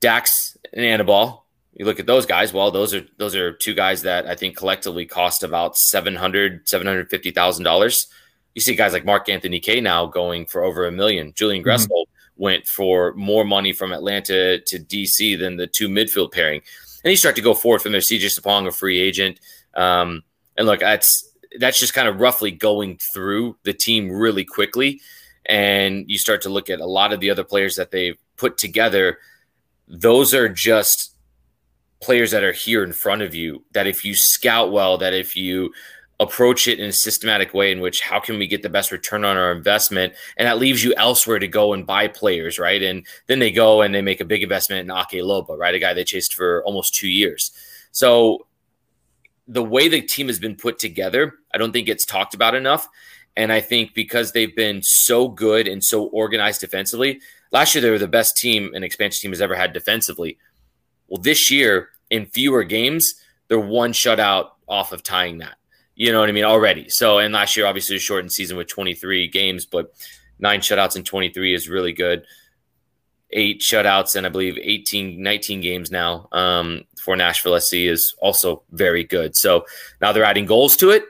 [0.00, 4.02] Dax and Anibal, you look at those guys, well, those are those are two guys
[4.02, 8.06] that I think collectively cost about 700 $750,000.
[8.54, 11.32] You see guys like Mark Anthony Kaye now going for over a million.
[11.34, 11.70] Julian mm-hmm.
[11.70, 16.60] Gressel mm-hmm went for more money from Atlanta to DC than the two midfield pairing.
[17.02, 18.00] And you start to go forward from there.
[18.00, 19.40] CJ Sapong, a free agent.
[19.74, 20.22] Um,
[20.56, 25.00] and look, that's that's just kind of roughly going through the team really quickly.
[25.46, 28.58] And you start to look at a lot of the other players that they've put
[28.58, 29.18] together.
[29.88, 31.14] Those are just
[32.00, 33.64] players that are here in front of you.
[33.72, 35.72] That if you scout well, that if you
[36.18, 39.24] approach it in a systematic way in which how can we get the best return
[39.24, 40.14] on our investment?
[40.36, 42.82] And that leaves you elsewhere to go and buy players right?
[42.82, 45.74] And then they go and they make a big investment in Ake Loba right?
[45.74, 47.52] A guy they chased for almost two years.
[47.92, 48.46] So
[49.46, 52.88] the way the team has been put together I don't think it's talked about enough.
[53.36, 57.20] And I think because they've been so good and so organized defensively
[57.52, 60.38] last year they were the best team an expansion team has ever had defensively
[61.08, 63.14] well this year in fewer games
[63.48, 65.56] they're one shutout off of tying that
[65.96, 66.44] you know what I mean?
[66.44, 66.90] Already.
[66.90, 69.94] So, and last year, obviously, a shortened season with 23 games, but
[70.38, 72.22] nine shutouts in 23 is really good.
[73.30, 78.62] Eight shutouts and I believe 18, 19 games now um, for Nashville SC is also
[78.70, 79.36] very good.
[79.36, 79.64] So
[80.00, 81.04] now they're adding goals to it.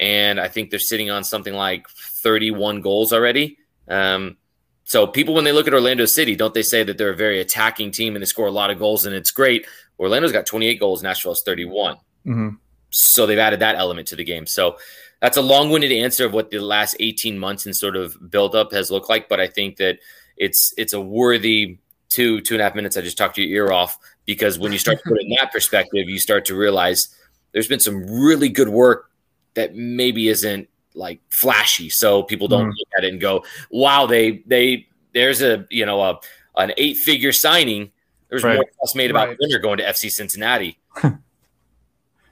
[0.00, 3.58] And I think they're sitting on something like 31 goals already.
[3.88, 4.36] Um,
[4.84, 7.40] so people, when they look at Orlando City, don't they say that they're a very
[7.40, 9.66] attacking team and they score a lot of goals and it's great?
[9.98, 11.96] Orlando's got 28 goals, Nashville's 31.
[12.26, 12.48] Mm-hmm
[12.92, 14.46] so they've added that element to the game.
[14.46, 14.78] So
[15.20, 18.90] that's a long-winded answer of what the last 18 months and sort of build-up has
[18.90, 19.28] looked like.
[19.28, 19.98] But I think that
[20.36, 22.96] it's it's a worthy two two and a half minutes.
[22.96, 25.52] I just talked your ear off because when you start to put it in that
[25.52, 27.08] perspective, you start to realize
[27.52, 29.10] there's been some really good work
[29.54, 32.74] that maybe isn't like flashy, so people don't mm.
[32.78, 36.20] look at it and go, "Wow, they they there's a you know a
[36.56, 37.90] an eight figure signing."
[38.28, 38.54] There's right.
[38.54, 39.36] more fuss made about right.
[39.38, 40.78] Winter going to FC Cincinnati.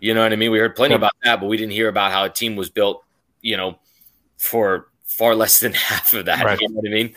[0.01, 0.51] You know what I mean?
[0.51, 3.05] We heard plenty about that, but we didn't hear about how a team was built,
[3.42, 3.79] you know,
[4.38, 6.44] for far less than half of that.
[6.44, 6.61] Right.
[6.61, 7.14] You know what I mean?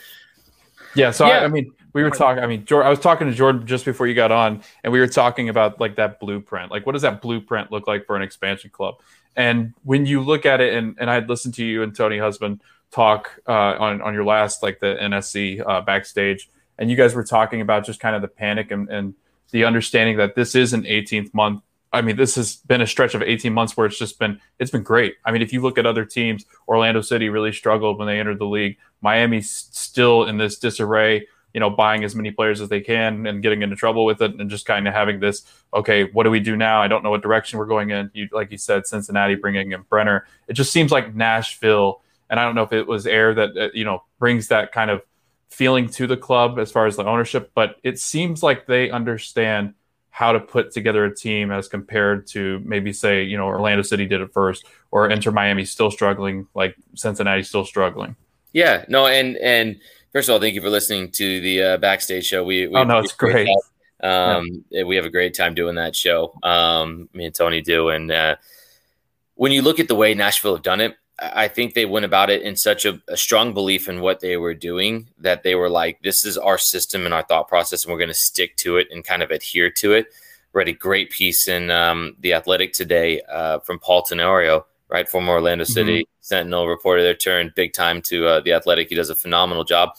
[0.95, 1.11] Yeah.
[1.11, 1.39] So yeah.
[1.39, 2.43] I, I, mean, we were talking.
[2.43, 4.99] I mean, Jordan, I was talking to Jordan just before you got on, and we
[4.99, 6.71] were talking about like that blueprint.
[6.71, 8.95] Like, what does that blueprint look like for an expansion club?
[9.35, 12.17] And when you look at it, and and I had listened to you and Tony
[12.17, 17.13] Husband talk uh, on on your last like the NSC uh, backstage, and you guys
[17.15, 19.13] were talking about just kind of the panic and, and
[19.51, 21.61] the understanding that this is an 18th month
[21.93, 24.71] I mean, this has been a stretch of 18 months where it's just been it's
[24.71, 25.15] been great.
[25.23, 28.39] I mean, if you look at other teams, Orlando City really struggled when they entered
[28.39, 28.77] the league.
[29.01, 33.43] Miami's still in this disarray, you know, buying as many players as they can and
[33.43, 36.39] getting into trouble with it, and just kind of having this, okay, what do we
[36.39, 36.81] do now?
[36.81, 38.09] I don't know what direction we're going in.
[38.13, 40.25] You, like you said, Cincinnati bringing in Brenner.
[40.47, 43.69] It just seems like Nashville, and I don't know if it was Air that uh,
[43.73, 45.01] you know brings that kind of
[45.49, 49.75] feeling to the club as far as the ownership, but it seems like they understand
[50.09, 54.05] how to put together a team as compared to maybe say you know Orlando City
[54.05, 58.15] did it first or Inter Miami still struggling like Cincinnati still struggling.
[58.53, 59.79] Yeah, no, and and
[60.13, 62.43] first of all, thank you for listening to the uh, backstage show.
[62.43, 63.49] We, we oh no, it's great.
[64.01, 64.83] Um, yeah.
[64.83, 66.33] we have a great time doing that show.
[66.43, 68.35] Um, me and Tony do, and uh,
[69.35, 72.29] when you look at the way Nashville have done it, I think they went about
[72.29, 75.69] it in such a, a, strong belief in what they were doing that they were
[75.69, 78.77] like, this is our system and our thought process, and we're going to stick to
[78.77, 80.07] it and kind of adhere to it.
[80.53, 85.33] Read a great piece in um, The Athletic today uh, from Paul Tenorio, right, Former
[85.33, 86.21] Orlando City mm-hmm.
[86.21, 88.89] Sentinel reporter there, turned big time to uh, The Athletic.
[88.89, 89.89] He does a phenomenal job.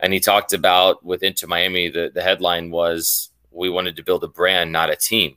[0.00, 4.24] And he talked about with Inter Miami, the, the headline was, we wanted to build
[4.24, 5.36] a brand, not a team,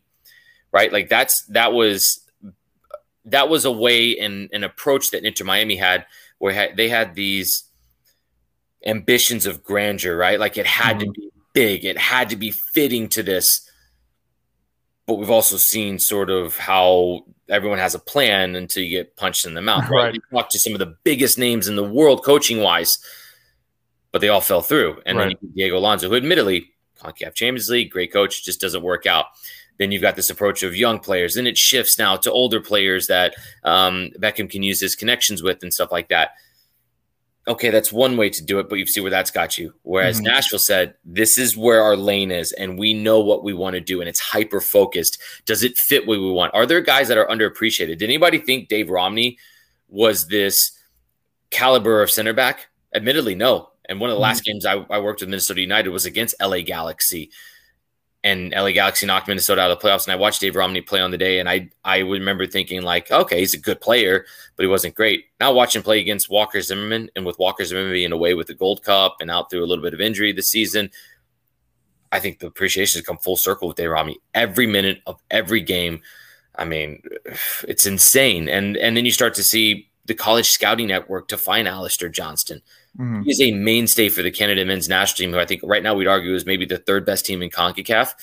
[0.72, 0.92] right?
[0.92, 2.26] Like that's, that was
[3.26, 6.06] that was a way and an approach that Inter Miami had,
[6.38, 7.64] where they had these
[8.86, 10.40] ambitions of grandeur, right?
[10.40, 11.12] Like it had mm-hmm.
[11.12, 13.70] to be big, it had to be fitting to this.
[15.08, 19.46] But we've also seen sort of how everyone has a plan until you get punched
[19.46, 20.06] in the mouth, right?
[20.06, 20.14] right.
[20.16, 22.98] You talk to some of the biggest names in the world coaching wise,
[24.12, 25.02] but they all fell through.
[25.06, 25.38] And right.
[25.42, 29.26] then Diego Alonso, who admittedly, CONCACAF Champions League, great coach, just doesn't work out.
[29.78, 31.36] Then you've got this approach of young players.
[31.36, 35.62] Then it shifts now to older players that um, Beckham can use his connections with
[35.64, 36.32] and stuff like that
[37.48, 39.74] okay, that's one way to do it, but you see where that's got you.
[39.84, 40.28] Whereas mm-hmm.
[40.28, 43.80] Nashville said, this is where our lane is, and we know what we want to
[43.80, 45.22] do, and it's hyper focused.
[45.46, 46.54] Does it fit what we want?
[46.54, 48.00] Are there guys that are underappreciated?
[48.00, 49.38] Did anybody think Dave Romney
[49.88, 50.72] was this
[51.52, 52.68] caliber of center back?
[52.94, 53.70] Admittedly, no.
[53.88, 54.54] And one of the last mm-hmm.
[54.54, 57.30] games I, I worked with Minnesota United was against LA Galaxy
[58.26, 60.06] and LA Galaxy knocked Minnesota out of the playoffs.
[60.06, 63.12] And I watched Dave Romney play on the day, and I I remember thinking like,
[63.12, 65.26] okay, he's a good player, but he wasn't great.
[65.40, 68.84] Now watching play against Walker Zimmerman, and with Walker Zimmerman being away with the Gold
[68.84, 70.90] Cup and out through a little bit of injury this season,
[72.12, 74.18] I think the appreciation has come full circle with Dave Romney.
[74.34, 76.02] Every minute of every game,
[76.56, 77.04] I mean,
[77.68, 78.50] it's insane.
[78.50, 82.64] And and then you start to see the college scouting network to find Alistair Johnston.
[82.98, 83.24] Mm-hmm.
[83.24, 85.94] He is a mainstay for the Canada men's national team, who I think right now
[85.94, 88.14] we'd argue is maybe the third best team in CONCACAF.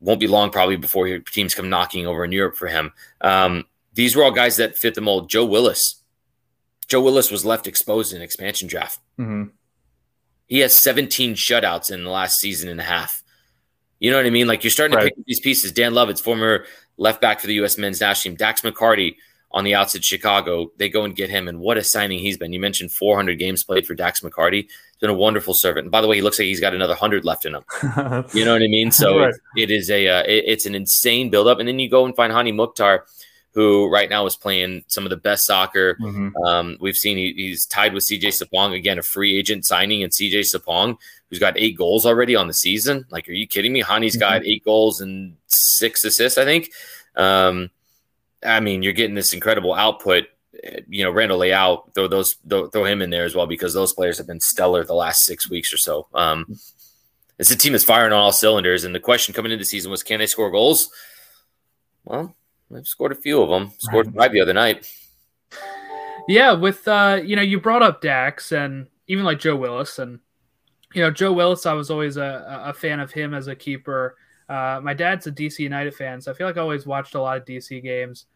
[0.00, 2.92] Won't be long probably before your teams come knocking over in Europe for him.
[3.20, 5.28] Um, these were all guys that fit the mold.
[5.30, 6.02] Joe Willis.
[6.86, 9.00] Joe Willis was left exposed in expansion draft.
[9.18, 9.50] Mm-hmm.
[10.46, 13.22] He has 17 shutouts in the last season and a half.
[13.98, 14.46] You know what I mean?
[14.46, 15.04] Like you're starting right.
[15.04, 15.72] to pick up these pieces.
[15.72, 17.78] Dan Lovitz, former left back for the U.S.
[17.78, 18.36] men's national team.
[18.36, 19.16] Dax McCarty,
[19.56, 20.70] on the outside Chicago.
[20.76, 22.52] They go and get him, and what a signing he's been.
[22.52, 24.64] You mentioned 400 games played for Dax McCarty.
[24.64, 25.86] He's been a wonderful servant.
[25.86, 27.64] And by the way, he looks like he's got another 100 left in him.
[28.34, 28.90] you know what I mean?
[28.92, 29.34] So right.
[29.56, 31.58] it, it is a uh, it, it's an insane buildup.
[31.58, 33.06] And then you go and find Hany Mukhtar,
[33.54, 35.96] who right now is playing some of the best soccer.
[36.02, 36.36] Mm-hmm.
[36.44, 40.12] Um, we've seen he, he's tied with CJ Sapong again, a free agent signing, and
[40.12, 40.98] CJ Sapong,
[41.30, 43.06] who's got eight goals already on the season.
[43.08, 43.80] Like, are you kidding me?
[43.80, 44.20] Hany's mm-hmm.
[44.20, 46.70] got eight goals and six assists, I think.
[47.16, 47.70] Um,
[48.46, 50.24] I mean, you're getting this incredible output.
[50.88, 53.92] You know, Randall Leal, throw those throw, throw him in there as well because those
[53.92, 56.06] players have been stellar the last six weeks or so.
[56.14, 56.46] Um,
[57.38, 59.90] it's a team that's firing on all cylinders, and the question coming into the season
[59.90, 60.90] was, can they score goals?
[62.04, 62.34] Well,
[62.70, 63.72] they've scored a few of them.
[63.78, 64.90] Scored five the other night.
[66.28, 70.18] Yeah, with uh, you know, you brought up Dax and even like Joe Willis, and
[70.94, 74.16] you know, Joe Willis, I was always a, a fan of him as a keeper.
[74.48, 77.20] Uh, my dad's a DC United fan, so I feel like I always watched a
[77.20, 78.26] lot of DC games.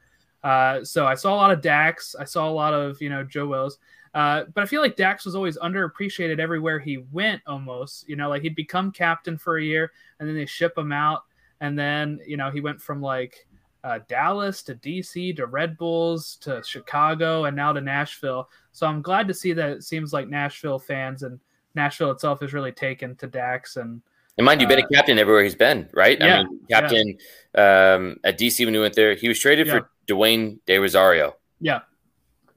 [0.42, 2.14] Uh, so I saw a lot of Dax.
[2.18, 3.79] I saw a lot of you know Joe Wills.
[4.12, 7.42] Uh, but I feel like Dax was always underappreciated everywhere he went.
[7.46, 10.92] Almost, you know, like he'd become captain for a year, and then they ship him
[10.92, 11.22] out,
[11.61, 13.46] and then you know he went from like
[13.85, 18.48] uh, Dallas to DC to Red Bulls to Chicago, and now to Nashville.
[18.72, 21.38] So I'm glad to see that it seems like Nashville fans and
[21.74, 24.03] Nashville itself is really taken to Dax and
[24.38, 26.18] and mind you, been a uh, captain everywhere he's been, right?
[26.18, 27.18] Yeah, I mean, captain
[27.55, 27.94] yeah.
[27.94, 29.14] um, at DC when he went there.
[29.14, 29.81] He was traded yeah.
[29.81, 31.37] for Dwayne De Rosario.
[31.61, 31.81] Yeah.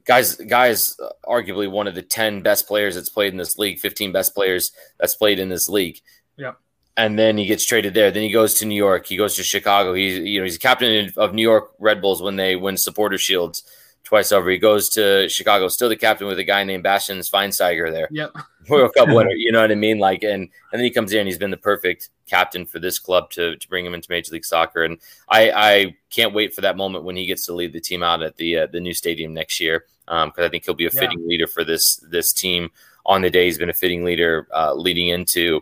[0.06, 4.12] Guys, guys, arguably one of the 10 best players that's played in this league, 15
[4.12, 6.00] best players that's played in this league.
[6.38, 6.54] Yeah.
[6.98, 8.12] And then he gets traded there.
[8.12, 9.08] Then he goes to New York.
[9.08, 9.94] He goes to Chicago.
[9.94, 13.18] He's, you know, he's a captain of New York Red Bulls when they win supporter
[13.18, 13.64] shields
[14.04, 14.50] twice over.
[14.50, 18.08] He goes to Chicago, still the captain with a guy named Bastian Schweinsteiger there.
[18.12, 18.36] Yep.
[18.70, 19.32] World Cup winner.
[19.32, 20.00] You know what I mean?
[20.00, 23.00] Like, and and then he comes in and he's been the perfect captain for this
[23.00, 24.84] club to to bring him into Major League Soccer.
[24.84, 24.98] And
[25.30, 28.22] I I can't wait for that moment when he gets to lead the team out
[28.22, 29.86] at the uh, the new stadium next year.
[30.08, 31.28] Um, because I think he'll be a fitting yeah.
[31.28, 32.70] leader for this this team
[33.06, 33.46] on the day.
[33.46, 35.62] He's been a fitting leader uh, leading into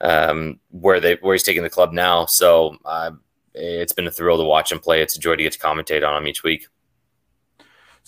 [0.00, 2.26] um where they where he's taking the club now.
[2.26, 3.12] So uh,
[3.54, 5.02] it's been a thrill to watch him play.
[5.02, 6.68] It's a joy to get to commentate on him each week.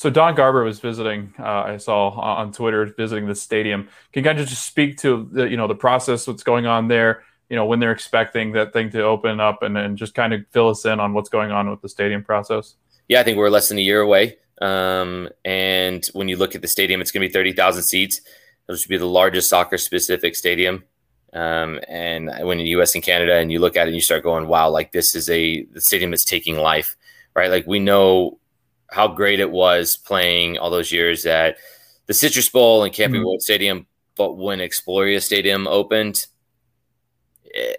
[0.01, 1.35] So Don Garber was visiting.
[1.39, 3.83] Uh, I saw on Twitter visiting the stadium.
[4.15, 6.89] Can you kind of just speak to the you know the process, what's going on
[6.89, 7.23] there?
[7.51, 10.41] You know when they're expecting that thing to open up, and then just kind of
[10.53, 12.77] fill us in on what's going on with the stadium process.
[13.09, 14.39] Yeah, I think we're less than a year away.
[14.63, 18.23] Um, and when you look at the stadium, it's going to be thirty thousand seats.
[18.71, 20.83] It should be the largest soccer specific stadium.
[21.35, 22.95] Um, and when in the U.S.
[22.95, 24.71] and Canada, and you look at it, and you start going, "Wow!
[24.71, 26.97] Like this is a the stadium that's taking life."
[27.37, 27.51] Right?
[27.51, 28.40] Like we know
[28.91, 31.57] how great it was playing all those years at
[32.07, 33.27] the Citrus Bowl and Camping mm-hmm.
[33.27, 33.87] World Stadium.
[34.17, 36.27] But when Exploria Stadium opened,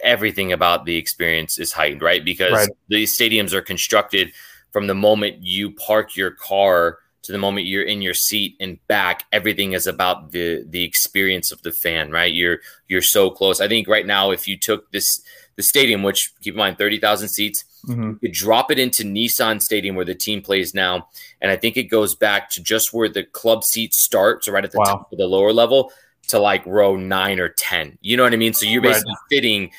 [0.01, 2.23] everything about the experience is heightened, right?
[2.23, 2.69] Because right.
[2.89, 4.31] these stadiums are constructed
[4.71, 8.79] from the moment you park your car to the moment you're in your seat and
[8.87, 13.61] back everything is about the the experience of the fan right you're you're so close
[13.61, 15.21] i think right now if you took this
[15.55, 18.13] the stadium which keep in mind 30,000 seats Mm-hmm.
[18.21, 21.07] You drop it into Nissan Stadium where the team plays now,
[21.41, 24.63] and I think it goes back to just where the club seats start, so right
[24.63, 24.85] at the wow.
[24.85, 25.91] top of the lower level
[26.27, 27.97] to like row nine or ten.
[28.01, 28.53] You know what I mean?
[28.53, 29.29] So you're basically right.
[29.29, 29.71] fitting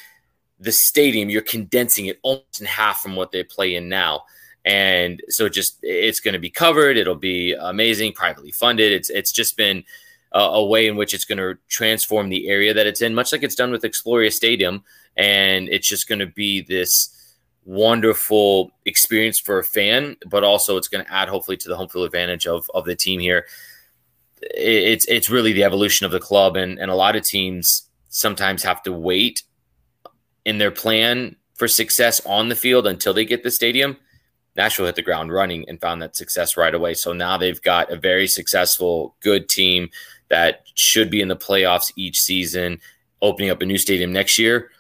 [0.59, 1.30] the stadium.
[1.30, 4.24] You're condensing it almost in half from what they play in now
[4.64, 9.32] and so just it's going to be covered it'll be amazing privately funded it's it's
[9.32, 9.82] just been
[10.32, 13.32] a, a way in which it's going to transform the area that it's in much
[13.32, 14.82] like it's done with exploria stadium
[15.16, 17.09] and it's just going to be this
[17.64, 21.88] wonderful experience for a fan but also it's going to add hopefully to the home
[21.88, 23.46] field advantage of of the team here
[24.40, 28.62] it's it's really the evolution of the club and and a lot of teams sometimes
[28.62, 29.44] have to wait
[30.44, 33.96] in their plan for success on the field until they get the stadium
[34.56, 36.94] Nashville hit the ground running and found that success right away.
[36.94, 39.88] So now they've got a very successful, good team
[40.28, 42.80] that should be in the playoffs each season,
[43.20, 44.70] opening up a new stadium next year.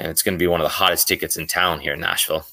[0.00, 2.46] And it's going to be one of the hottest tickets in town here in Nashville.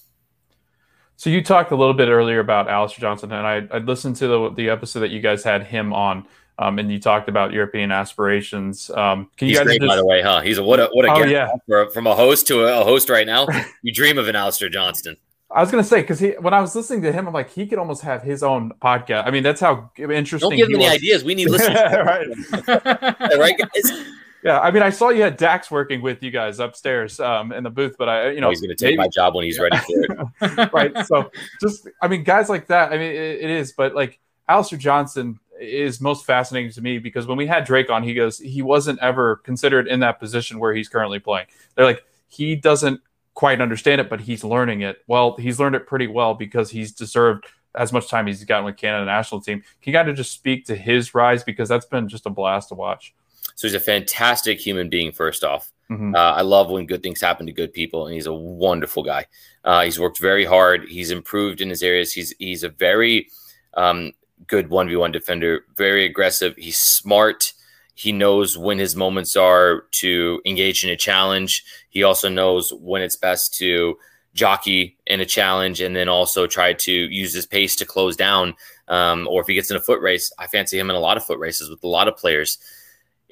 [1.16, 4.28] So you talked a little bit earlier about Alistair Johnston, and I, I listened to
[4.28, 6.28] the, the episode that you guys had him on.
[6.60, 8.90] Um, and you talked about European aspirations.
[8.90, 9.88] Um, can you He's guys great, just...
[9.88, 10.42] by the way, huh?
[10.42, 11.50] He's a what a what a oh, yeah.
[11.68, 13.48] For, from a host to a, a host right now.
[13.84, 15.18] you dream of an Alistair Johnston.
[15.52, 17.68] I was gonna say because he when I was listening to him, I'm like he
[17.68, 19.28] could almost have his own podcast.
[19.28, 20.50] I mean, that's how interesting.
[20.50, 21.24] Don't give him any ideas.
[21.24, 21.78] We need listeners.
[21.78, 22.28] right.
[23.38, 24.06] right, guys.
[24.44, 27.64] Yeah, I mean, I saw you had Dax working with you guys upstairs um, in
[27.64, 28.98] the booth, but I, you know, oh, he's going to take maybe...
[28.98, 30.74] my job when he's ready for it.
[30.74, 31.06] right.
[31.08, 32.92] So, just, I mean, guys like that.
[32.92, 37.26] I mean, it, it is, but like Alistair Johnson is most fascinating to me because
[37.26, 40.74] when we had Drake on, he goes, he wasn't ever considered in that position where
[40.74, 41.48] he's currently playing.
[41.76, 43.02] They're like, he doesn't
[43.34, 45.04] quite understand it, but he's learning it.
[45.08, 48.78] Well, he's learned it pretty well because he's deserved as much time he's gotten with
[48.78, 49.62] Canada national team.
[49.82, 52.70] Can you kind of just speak to his rise because that's been just a blast
[52.70, 53.14] to watch.
[53.58, 55.12] So he's a fantastic human being.
[55.12, 56.14] First off, mm-hmm.
[56.14, 59.26] uh, I love when good things happen to good people, and he's a wonderful guy.
[59.66, 60.88] Uh, he's worked very hard.
[60.88, 62.14] He's improved in his areas.
[62.14, 63.30] He's he's a very
[63.74, 64.12] um,
[64.46, 65.66] good one v one defender.
[65.76, 66.56] Very aggressive.
[66.56, 67.54] He's smart.
[67.96, 71.66] He knows when his moments are to engage in a challenge.
[71.90, 73.98] He also knows when it's best to
[74.36, 78.54] jockey in a challenge and then also try to use his pace to close down.
[78.88, 81.18] Um, or if he gets in a foot race, I fancy him in a lot
[81.18, 82.60] of foot races with a lot of players.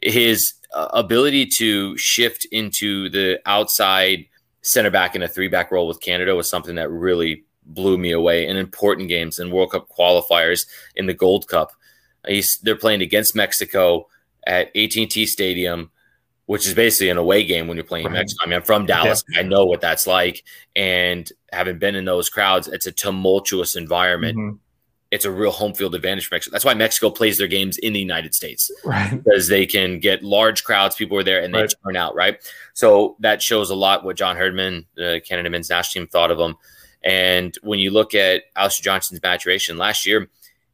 [0.01, 4.25] His uh, ability to shift into the outside
[4.61, 8.11] center back in a three back role with Canada was something that really blew me
[8.11, 11.71] away in important games and World Cup qualifiers in the Gold Cup.
[12.27, 14.07] He's, they're playing against Mexico
[14.45, 15.91] at AT&T Stadium,
[16.45, 18.13] which is basically an away game when you're playing right.
[18.13, 18.43] Mexico.
[18.43, 19.23] I mean, I'm from Dallas.
[19.29, 19.39] Yeah.
[19.39, 20.43] I know what that's like.
[20.75, 24.37] And having been in those crowds, it's a tumultuous environment.
[24.37, 24.55] Mm-hmm.
[25.11, 26.53] It's a real home field advantage for Mexico.
[26.53, 28.71] That's why Mexico plays their games in the United States.
[28.83, 29.11] Right.
[29.23, 31.73] Because they can get large crowds, people are there, and they right.
[31.85, 32.37] turn out, right?
[32.73, 36.39] So that shows a lot what John Herdman, the Canada men's national team, thought of
[36.39, 36.55] him.
[37.03, 40.27] And when you look at Alistair Johnson's maturation last year,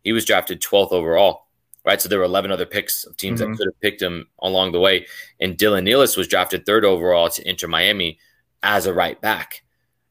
[0.03, 1.45] he was drafted 12th overall
[1.83, 2.01] right?
[2.01, 3.51] So there were 11 other picks of teams mm-hmm.
[3.51, 5.07] that could have picked him along the way.
[5.39, 8.19] And Dylan Nealis was drafted third overall to Inter Miami
[8.63, 9.63] as a right back.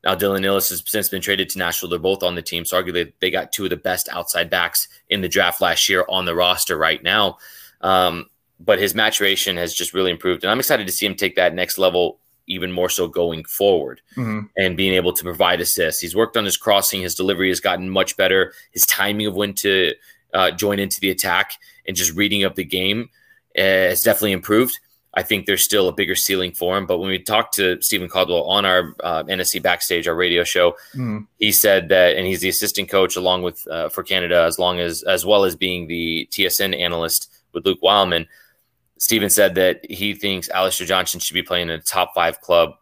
[0.05, 1.91] Now, Dylan Nealis has since been traded to Nashville.
[1.91, 2.65] They're both on the team.
[2.65, 6.05] So arguably they got two of the best outside backs in the draft last year
[6.09, 7.37] on the roster right now.
[7.83, 8.27] Um,
[8.59, 10.45] but his maturation has just really improved.
[10.45, 14.01] And I'm excited to see him take that next level even more so going forward
[14.17, 14.47] mm-hmm.
[14.57, 16.01] and being able to provide assists.
[16.01, 17.03] He's worked on his crossing.
[17.03, 18.53] His delivery has gotten much better.
[18.73, 19.95] His timing of when to
[20.35, 21.53] uh, join into the attack
[21.87, 23.09] and just reading up the game
[23.57, 24.79] uh, has definitely improved.
[25.15, 26.87] I think there's still a bigger ceiling for him.
[26.87, 30.77] But when we talked to Stephen Caldwell on our uh, NSC Backstage, our radio show,
[30.95, 31.27] mm.
[31.39, 34.79] he said that, and he's the assistant coach along with uh, for Canada, as long
[34.79, 38.27] as as well as being the TSN analyst with Luke Wileman.
[38.99, 42.75] Stephen said that he thinks Alistair Johnson should be playing in a top five club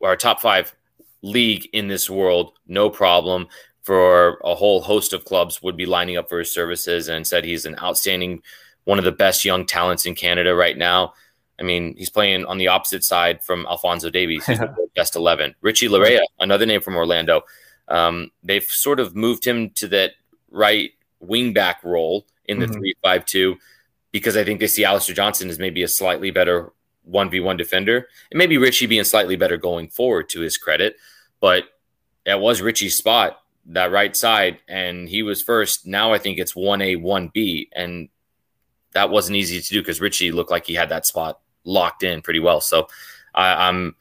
[0.00, 0.74] or a top five
[1.22, 3.48] league in this world, no problem
[3.82, 7.44] for a whole host of clubs would be lining up for his services and said
[7.44, 8.42] he's an outstanding
[8.84, 11.14] one of the best young talents in Canada right now.
[11.58, 15.54] I mean, he's playing on the opposite side from Alfonso Davies, He's the best 11.
[15.60, 17.42] Richie Laryea, another name from Orlando.
[17.88, 20.12] Um, they've sort of moved him to that
[20.50, 23.22] right wing back role in the mm-hmm.
[23.24, 23.56] 3
[24.12, 26.72] because I think they see Alistair Johnson as maybe a slightly better
[27.10, 28.08] 1v1 defender.
[28.30, 30.96] And maybe Richie being slightly better going forward to his credit.
[31.40, 31.64] But
[32.24, 35.86] that was Richie's spot that right side, and he was first.
[35.86, 38.08] Now I think it's one A, one B, and
[38.92, 42.22] that wasn't easy to do because Richie looked like he had that spot locked in
[42.22, 42.60] pretty well.
[42.60, 42.88] So
[43.34, 43.94] I, I'm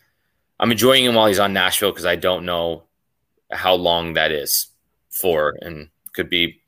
[0.59, 2.83] I'm enjoying him while he's on Nashville because I don't know
[3.51, 4.67] how long that is
[5.09, 6.61] for, and could be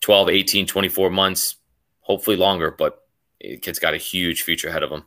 [0.00, 1.56] 12, 18, 24 months,
[2.00, 3.06] hopefully longer, but
[3.62, 5.04] kid's got a huge future ahead of him.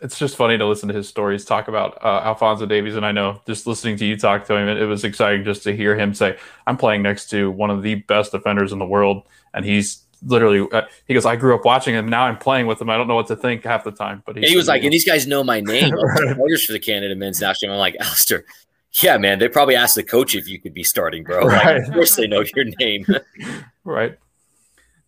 [0.00, 2.96] it's just funny to listen to his stories talk about uh, Alfonso Davies.
[2.96, 5.62] And I know just listening to you talk to him, it, it, was exciting just
[5.64, 8.86] to hear him say, I'm playing next to one of the best defenders in the
[8.86, 9.24] world.
[9.54, 12.08] And he's literally, uh, he goes, I grew up watching him.
[12.08, 12.90] Now I'm playing with him.
[12.90, 14.22] I don't know what to think half the time.
[14.26, 15.92] But he was like, and these guys know my name.
[15.94, 16.36] right.
[16.36, 17.72] Players for the Canada men's national.
[17.72, 18.44] I'm like, Alistair,
[18.92, 21.46] yeah, man, they probably asked the coach if you could be starting, bro.
[21.46, 21.78] Right.
[21.78, 23.06] Like, of course they know your name.
[23.84, 24.18] right.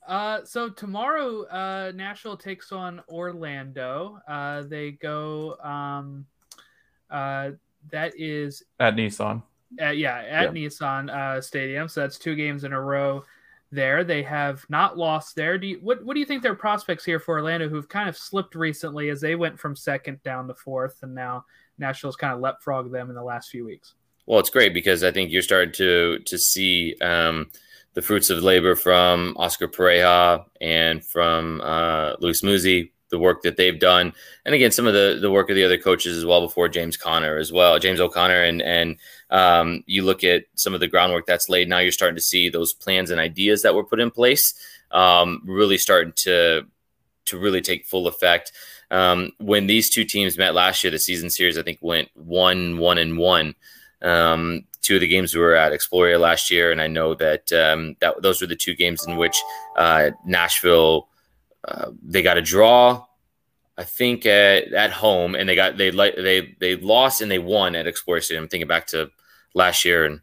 [0.06, 4.18] Uh, so tomorrow, uh, Nashville takes on Orlando.
[4.28, 5.56] Uh, they go.
[5.62, 6.26] Um,
[7.10, 7.50] uh,
[7.90, 9.42] that is at Nissan.
[9.80, 10.68] Uh, yeah, at yeah.
[10.68, 11.88] Nissan uh, Stadium.
[11.88, 13.24] So that's two games in a row.
[13.72, 15.56] There, they have not lost there.
[15.56, 18.16] Do you, what What do you think their prospects here for Orlando, who've kind of
[18.16, 21.44] slipped recently as they went from second down to fourth, and now
[21.78, 23.94] Nashville's kind of leapfrogged them in the last few weeks?
[24.26, 26.96] Well, it's great because I think you're starting to to see.
[27.00, 27.50] Um,
[27.94, 33.56] the fruits of labor from Oscar Pareja and from uh, Luis Muzzi, the work that
[33.56, 34.12] they've done,
[34.44, 36.96] and again some of the the work of the other coaches as well before James
[36.96, 38.96] Conner as well, James O'Connor, and and
[39.30, 41.68] um, you look at some of the groundwork that's laid.
[41.68, 44.54] Now you're starting to see those plans and ideas that were put in place
[44.90, 46.66] um, really starting to
[47.26, 48.52] to really take full effect.
[48.90, 52.78] Um, when these two teams met last year, the season series I think went one
[52.78, 53.54] one and one.
[54.02, 57.52] Um, two of the games we were at Exploria last year, and I know that
[57.52, 59.40] um, that those were the two games in which
[59.76, 61.08] uh, Nashville
[61.70, 63.06] uh, they got a draw.
[63.78, 67.74] I think at, at home, and they got they they they lost and they won
[67.74, 68.44] at Exploria Stadium.
[68.44, 69.10] I'm thinking back to
[69.54, 70.20] last year, and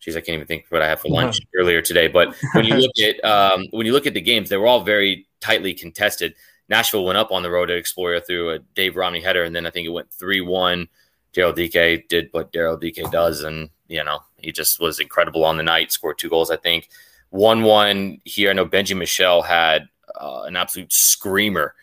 [0.00, 2.08] geez, I can't even think what I had for lunch earlier today.
[2.08, 4.82] But when you look at um, when you look at the games, they were all
[4.82, 6.34] very tightly contested.
[6.68, 9.66] Nashville went up on the road at Exploria through a Dave Romney header, and then
[9.66, 10.88] I think it went three one.
[11.32, 15.58] Daryl Dike did what Daryl Dike does, and you know, he just was incredible on
[15.58, 16.88] the night, scored two goals, I think.
[17.30, 18.50] 1 1 here.
[18.50, 19.88] I know Benji Michel had
[20.20, 21.74] uh, an absolute screamer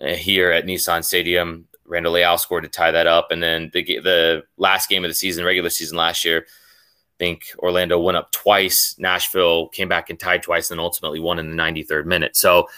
[0.00, 1.66] uh, here at Nissan Stadium.
[1.84, 3.30] Randall Leal scored to tie that up.
[3.30, 7.52] And then the, the last game of the season, regular season last year, I think
[7.58, 8.94] Orlando went up twice.
[8.98, 12.36] Nashville came back and tied twice and ultimately won in the 93rd minute.
[12.36, 12.68] So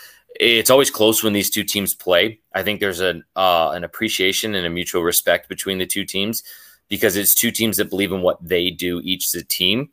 [0.40, 2.40] it's always close when these two teams play.
[2.54, 6.42] I think there's an uh, an appreciation and a mutual respect between the two teams
[6.88, 9.90] because it's two teams that believe in what they do each as a team.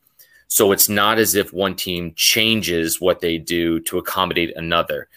[0.50, 5.08] So it's not as if one team changes what they do to accommodate another.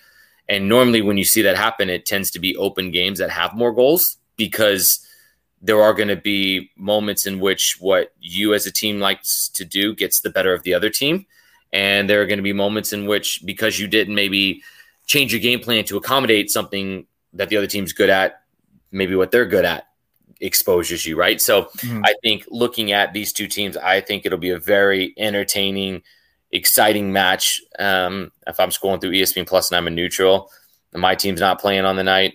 [0.49, 3.55] And normally, when you see that happen, it tends to be open games that have
[3.55, 5.05] more goals because
[5.63, 9.65] there are going to be moments in which what you as a team likes to
[9.65, 11.25] do gets the better of the other team.
[11.73, 14.63] And there are going to be moments in which, because you didn't maybe
[15.07, 18.43] change your game plan to accommodate something that the other team's good at,
[18.91, 19.87] maybe what they're good at,
[20.43, 21.41] exposes you, right?
[21.41, 22.03] So mm-hmm.
[22.05, 26.03] I think looking at these two teams, I think it'll be a very entertaining,
[26.51, 27.63] exciting match.
[27.79, 30.51] Um, if I'm scrolling through ESPN Plus and I'm a neutral,
[30.93, 32.35] and my team's not playing on the night,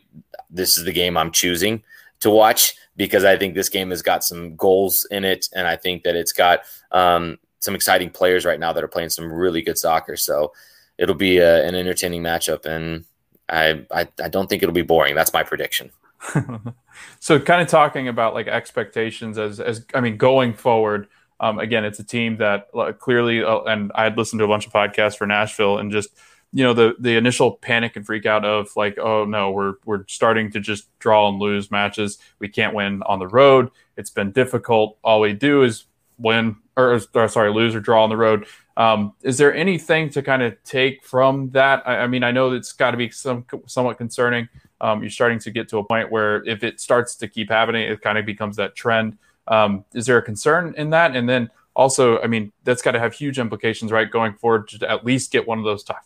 [0.50, 1.84] this is the game I'm choosing
[2.22, 5.76] to watch because I think this game has got some goals in it, and I
[5.76, 9.62] think that it's got um, some exciting players right now that are playing some really
[9.62, 10.16] good soccer.
[10.16, 10.54] So
[10.98, 13.06] it'll be a, an entertaining matchup, and
[13.50, 15.14] I, I I don't think it'll be boring.
[15.14, 15.92] That's my prediction.
[17.20, 21.08] so kind of talking about like expectations as as I mean going forward.
[21.40, 22.68] Um, again, it's a team that
[23.00, 26.10] clearly, uh, and I had listened to a bunch of podcasts for Nashville, and just
[26.52, 30.08] you know the the initial panic and freak out of like, oh no, we're we're
[30.08, 32.18] starting to just draw and lose matches.
[32.40, 33.70] We can't win on the road.
[33.98, 34.98] It's been difficult.
[35.04, 35.86] All we do is
[36.18, 38.48] win or, or sorry, lose or draw on the road.
[38.78, 41.82] Um, is there anything to kind of take from that?
[41.88, 44.48] I, I mean, I know it's got to be some somewhat concerning
[44.82, 47.90] um, you're starting to get to a point where if it starts to keep happening,
[47.90, 49.18] it kind of becomes that trend.
[49.48, 51.16] Um, is there a concern in that?
[51.16, 54.90] And then also, I mean, that's got to have huge implications, right, going forward to
[54.90, 56.04] at least get one of those top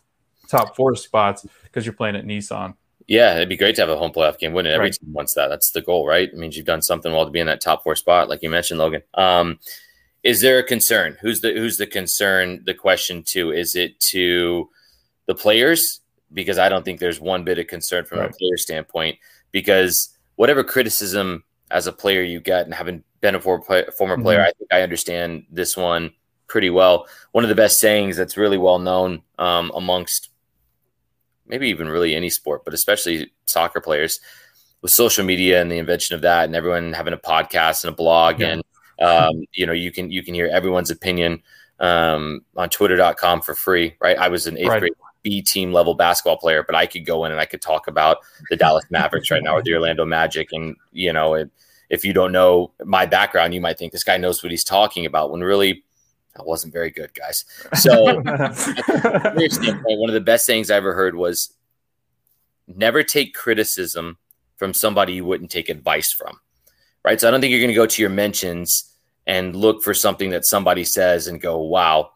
[0.48, 2.74] top four spots because you're playing at Nissan.
[3.08, 4.74] Yeah, it'd be great to have a home playoff game, wouldn't it?
[4.74, 4.92] Every right.
[4.92, 5.48] team wants that.
[5.48, 6.28] That's the goal, right?
[6.28, 8.50] It means you've done something well to be in that top four spot, like you
[8.50, 9.02] mentioned, Logan.
[9.14, 9.58] Um,
[10.22, 11.16] is there a concern?
[11.20, 12.62] Who's the who's the concern?
[12.64, 14.68] The question too is it to
[15.26, 16.01] the players
[16.32, 18.30] because I don't think there's one bit of concern from right.
[18.30, 19.18] a player standpoint.
[19.50, 24.16] Because whatever criticism as a player you get, and having been a former player, former
[24.16, 24.28] mm-hmm.
[24.28, 26.12] I think I understand this one
[26.46, 27.06] pretty well.
[27.32, 30.30] One of the best sayings that's really well known um, amongst
[31.46, 34.20] maybe even really any sport, but especially soccer players,
[34.82, 37.96] with social media and the invention of that, and everyone having a podcast and a
[37.96, 38.48] blog, yeah.
[38.48, 38.62] and
[39.00, 41.42] um, you know you can you can hear everyone's opinion
[41.78, 44.18] um, on Twitter.com for free, right?
[44.18, 44.80] I was an eighth right.
[44.80, 44.92] grade
[45.22, 48.18] B team level basketball player, but I could go in and I could talk about
[48.50, 50.48] the Dallas Mavericks right now or the Orlando Magic.
[50.52, 51.50] And, you know, it,
[51.90, 55.06] if you don't know my background, you might think this guy knows what he's talking
[55.06, 55.84] about when really
[56.36, 57.44] I wasn't very good, guys.
[57.74, 61.54] So, one of the best things I ever heard was
[62.66, 64.18] never take criticism
[64.56, 66.38] from somebody you wouldn't take advice from,
[67.04, 67.20] right?
[67.20, 68.92] So I don't think you're going to go to your mentions
[69.26, 72.12] and look for something that somebody says and go, wow,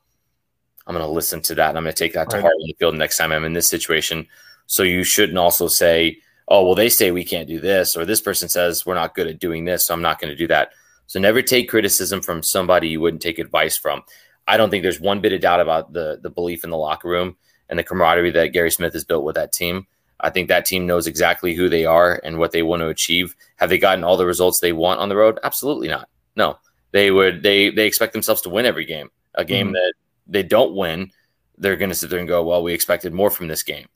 [0.86, 2.42] I'm going to listen to that and I'm going to take that to right.
[2.42, 4.26] heart in the field next time I'm in this situation.
[4.66, 6.18] So you shouldn't also say,
[6.48, 9.26] oh, well, they say we can't do this, or this person says we're not good
[9.26, 10.72] at doing this, so I'm not going to do that.
[11.06, 14.02] So never take criticism from somebody you wouldn't take advice from.
[14.48, 17.08] I don't think there's one bit of doubt about the the belief in the locker
[17.08, 17.36] room
[17.68, 19.86] and the camaraderie that Gary Smith has built with that team.
[20.20, 23.34] I think that team knows exactly who they are and what they want to achieve.
[23.56, 25.38] Have they gotten all the results they want on the road?
[25.42, 26.08] Absolutely not.
[26.36, 26.58] No.
[26.92, 29.10] They would they they expect themselves to win every game.
[29.34, 29.74] A game mm-hmm.
[29.74, 29.94] that
[30.26, 31.10] they don't win,
[31.58, 33.86] they're going to sit there and go, "Well, we expected more from this game."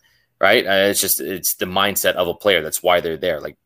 [0.41, 0.67] Right?
[0.67, 2.63] Uh, it's just it's the mindset of a player.
[2.63, 3.41] That's why they're there.
[3.41, 3.57] Like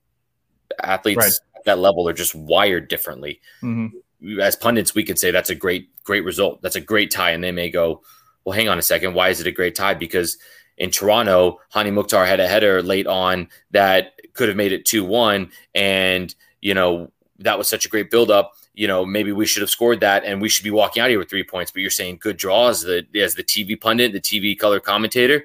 [0.82, 1.32] athletes right.
[1.56, 3.40] at that level are just wired differently.
[3.62, 4.40] Mm-hmm.
[4.40, 6.62] As pundits, we could say that's a great great result.
[6.62, 8.02] That's a great tie, and they may go,
[8.44, 9.14] "Well, hang on a second.
[9.14, 10.38] Why is it a great tie?" Because
[10.76, 15.04] in Toronto, Hany Mukhtar had a header late on that could have made it 2
[15.04, 15.50] 1.
[15.74, 18.52] And, you know, that was such a great buildup.
[18.74, 21.18] You know, maybe we should have scored that and we should be walking out here
[21.18, 21.70] with three points.
[21.70, 25.44] But you're saying good draws the, as the TV pundit, the TV color commentator.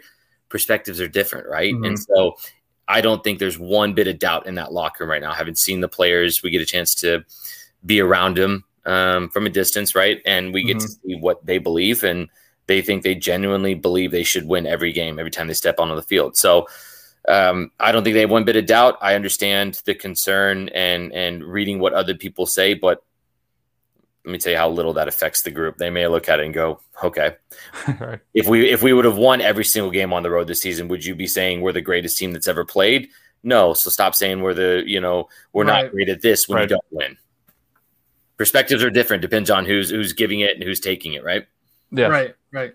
[0.50, 1.74] Perspectives are different, right?
[1.74, 1.86] Mm-hmm.
[1.86, 2.38] And so
[2.88, 5.34] I don't think there's one bit of doubt in that locker room right now.
[5.34, 7.24] Having seen the players, we get a chance to
[7.86, 10.22] be around them um, from a distance, right?
[10.26, 10.86] And we get mm-hmm.
[10.86, 12.04] to see what they believe.
[12.04, 12.30] And,
[12.70, 15.96] they think they genuinely believe they should win every game every time they step onto
[15.96, 16.38] the field.
[16.38, 16.68] So
[17.28, 18.98] um, I don't think they have one bit of doubt.
[19.02, 23.04] I understand the concern and and reading what other people say, but
[24.26, 25.78] let me tell you how little that affects the group.
[25.78, 27.36] They may look at it and go, "Okay,
[28.00, 28.20] right.
[28.34, 30.88] if we if we would have won every single game on the road this season,
[30.90, 33.10] would you be saying we're the greatest team that's ever played?"
[33.44, 33.74] No.
[33.74, 35.84] So stop saying we're the you know we're right.
[35.84, 36.64] not great at this when right.
[36.64, 37.18] you don't win.
[38.38, 39.22] Perspectives are different.
[39.22, 41.24] Depends on who's who's giving it and who's taking it.
[41.24, 41.48] Right.
[41.92, 42.08] Yeah.
[42.08, 42.36] Right.
[42.52, 42.74] Right.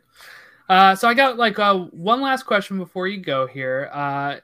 [0.69, 4.37] Uh, so I got like uh, one last question before you go here uh,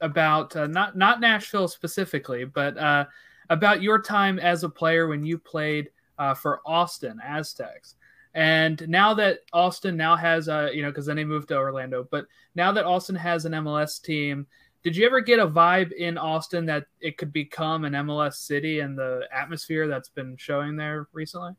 [0.00, 3.04] about uh, not not Nashville specifically, but uh,
[3.48, 7.94] about your time as a player when you played uh, for Austin Aztecs.
[8.34, 12.06] And now that Austin now has a, you know, because then they moved to Orlando,
[12.10, 14.46] but now that Austin has an MLS team,
[14.84, 18.80] did you ever get a vibe in Austin that it could become an MLS city
[18.80, 21.52] and the atmosphere that's been showing there recently?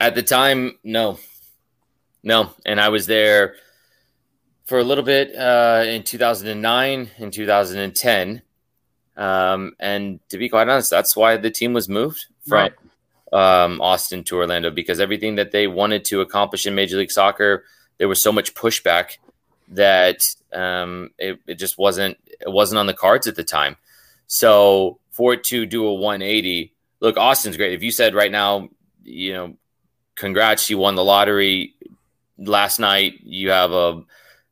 [0.00, 1.18] At the time, no.
[2.22, 3.54] No, and I was there
[4.64, 8.42] for a little bit uh, in 2009 and 2010.
[9.16, 12.72] Um, and to be quite honest, that's why the team was moved from right.
[13.32, 17.64] Um, Austin to Orlando because everything that they wanted to accomplish in Major League Soccer,
[17.98, 19.18] there was so much pushback
[19.68, 20.20] that
[20.52, 23.76] um, it, it just wasn't it wasn't on the cards at the time.
[24.26, 27.72] So for it to do a 180, look, Austin's great.
[27.72, 28.68] If you said right now,
[29.02, 29.56] you know,
[30.14, 31.74] congrats, you won the lottery
[32.38, 34.02] last night you have a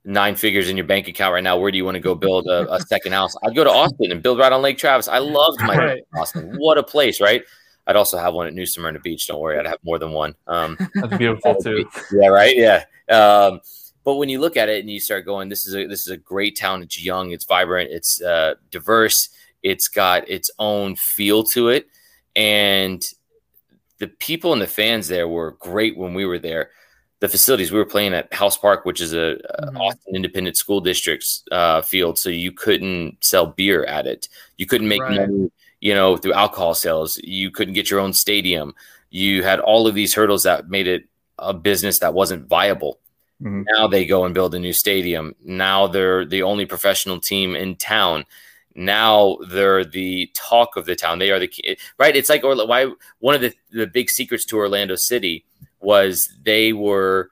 [0.04, 1.58] nine figures in your bank account right now.
[1.58, 3.34] Where do you want to go build a, a second house?
[3.42, 5.08] I'd go to Austin and build right on Lake Travis.
[5.08, 6.02] I loved my right.
[6.16, 6.56] Austin.
[6.58, 7.42] What a place, right?
[7.86, 9.26] I'd also have one at New Smyrna Beach.
[9.26, 10.34] Don't worry, I'd have more than one.
[10.46, 11.88] Um, That's beautiful too.
[12.12, 12.56] Yeah, right.
[12.56, 12.84] Yeah.
[13.08, 13.60] Um,
[14.04, 16.08] but when you look at it and you start going, this is a this is
[16.08, 16.82] a great town.
[16.82, 19.30] It's young, it's vibrant, it's uh, diverse.
[19.62, 21.88] It's got its own feel to it,
[22.36, 23.02] and
[23.98, 26.70] the people and the fans there were great when we were there
[27.24, 29.78] the facilities we were playing at House Park, which is a, mm-hmm.
[29.78, 34.28] Austin Independent School District's uh, field, so you couldn't sell beer at it.
[34.58, 35.20] You couldn't make right.
[35.20, 35.50] money,
[35.84, 37.20] you know, through alcohol sales.
[37.22, 38.74] You couldn't get your own stadium.
[39.10, 41.04] You had all of these hurdles that made it
[41.38, 42.98] a business that wasn't viable.
[43.42, 43.64] Mm-hmm.
[43.68, 45.34] Now they go and build a new stadium.
[45.44, 48.24] Now they're the only professional team in town.
[48.74, 51.18] Now they're the talk of the town.
[51.18, 52.16] They are the right.
[52.16, 55.44] It's like or why one of the the big secrets to Orlando City
[55.80, 57.30] was they were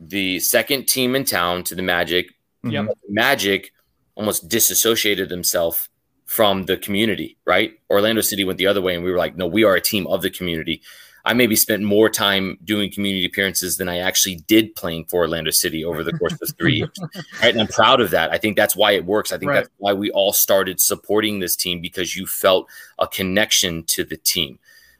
[0.00, 2.32] the second team in town to the Magic.
[2.64, 2.98] Yep.
[3.08, 3.72] Magic
[4.16, 5.88] almost disassociated themselves
[6.26, 7.72] from the community, right?
[7.88, 10.06] Orlando City went the other way, and we were like, no, we are a team
[10.08, 10.82] of the community.
[11.24, 15.50] I maybe spent more time doing community appearances than I actually did playing for Orlando
[15.50, 16.90] City over the course of three years.
[17.42, 17.50] Right.
[17.52, 18.30] And I'm proud of that.
[18.30, 19.32] I think that's why it works.
[19.32, 19.56] I think right.
[19.56, 22.68] that's why we all started supporting this team because you felt
[22.98, 24.58] a connection to the team.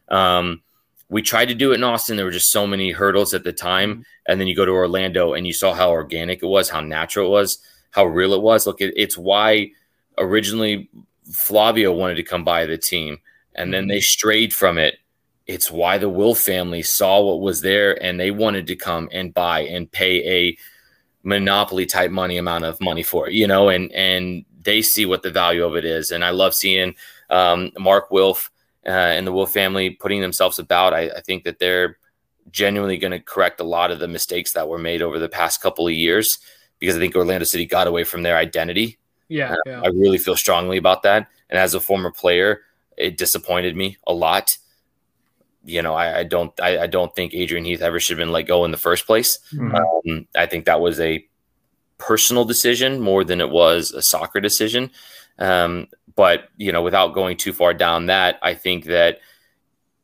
[0.08, 0.62] Um,
[1.08, 2.16] we tried to do it in Austin.
[2.16, 3.92] There were just so many hurdles at the time.
[3.92, 4.02] Mm-hmm.
[4.28, 7.28] And then you go to Orlando and you saw how organic it was, how natural
[7.28, 7.58] it was,
[7.90, 8.66] how real it was.
[8.66, 9.70] Look, it, it's why
[10.18, 10.88] originally
[11.32, 13.18] Flavio wanted to come by the team
[13.54, 14.02] and then they mm-hmm.
[14.02, 14.98] strayed from it.
[15.46, 19.32] It's why the Wilf family saw what was there and they wanted to come and
[19.32, 20.58] buy and pay a
[21.22, 25.22] monopoly type money amount of money for it, you know, and, and they see what
[25.22, 26.10] the value of it is.
[26.10, 26.94] And I love seeing
[27.30, 28.50] um, Mark Wilf
[28.84, 30.94] uh, and the Wilf family putting themselves about.
[30.94, 31.98] I, I think that they're
[32.50, 35.60] genuinely going to correct a lot of the mistakes that were made over the past
[35.60, 36.38] couple of years
[36.78, 38.98] because I think Orlando City got away from their identity
[39.28, 39.80] Yeah, Uh, yeah.
[39.82, 41.28] I really feel strongly about that.
[41.50, 42.62] And as a former player,
[42.96, 44.56] it disappointed me a lot.
[45.64, 48.32] You know, I, I don't, I, I don't think Adrian Heath ever should have been
[48.32, 49.38] let go in the first place.
[49.52, 49.74] Mhm.
[49.74, 51.26] Um, I think that was a
[51.98, 54.90] personal decision more than it was a soccer decision.
[55.38, 59.20] Um, but you know, without going too far down that, I think that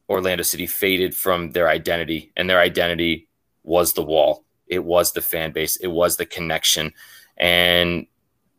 [0.09, 3.29] Orlando City faded from their identity, and their identity
[3.63, 4.45] was the wall.
[4.67, 5.77] It was the fan base.
[5.77, 6.93] It was the connection,
[7.37, 8.07] and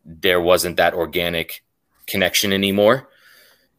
[0.04, 1.62] there wasn't that organic
[2.06, 3.08] connection anymore.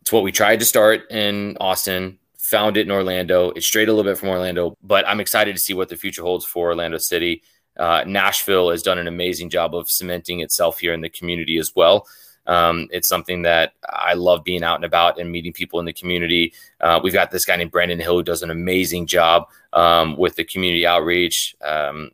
[0.01, 3.51] It's what we tried to start in Austin, found it in Orlando.
[3.51, 6.21] It strayed a little bit from Orlando, but I'm excited to see what the future
[6.21, 7.41] holds for Orlando City.
[7.77, 11.73] Uh, Nashville has done an amazing job of cementing itself here in the community as
[11.75, 12.07] well.
[12.47, 15.93] Um, it's something that I love being out and about and meeting people in the
[15.93, 16.53] community.
[16.79, 20.35] Uh, we've got this guy named Brandon Hill who does an amazing job um, with
[20.35, 21.55] the community outreach.
[21.61, 22.11] Um,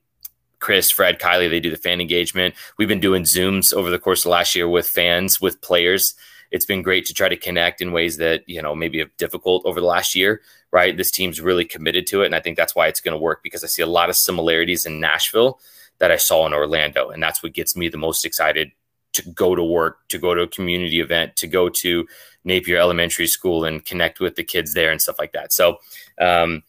[0.62, 2.56] Chris, Fred, Kylie, they do the fan engagement.
[2.78, 6.14] We've been doing Zooms over the course of last year with fans, with players.
[6.52, 9.66] It's been great to try to connect in ways that, you know, maybe have difficult
[9.66, 10.42] over the last year,
[10.72, 10.96] right?
[10.96, 12.28] This team's really committed to it.
[12.28, 14.16] And I think that's why it's going to work because I see a lot of
[14.16, 15.60] similarities in Nashville
[15.98, 17.10] that I saw in Orlando.
[17.10, 18.72] And that's what gets me the most excited
[19.14, 22.08] to go to work, to go to a community event, to go to
[22.44, 25.52] Napier Elementary School and connect with the kids there and stuff like that.
[25.54, 25.78] So,
[26.20, 26.64] um,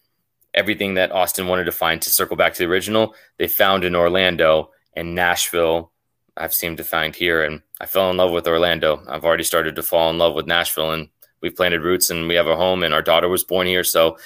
[0.55, 3.95] everything that Austin wanted to find to circle back to the original, they found in
[3.95, 5.93] Orlando and Nashville.
[6.37, 9.03] I've seemed to find here, and I fell in love with Orlando.
[9.09, 11.09] I've already started to fall in love with Nashville, and
[11.43, 14.17] we've planted roots, and we have a home, and our daughter was born here, so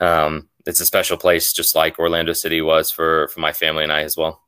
[0.00, 3.92] um, it's a special place, just like Orlando City was for for my family and
[3.92, 4.42] I as well.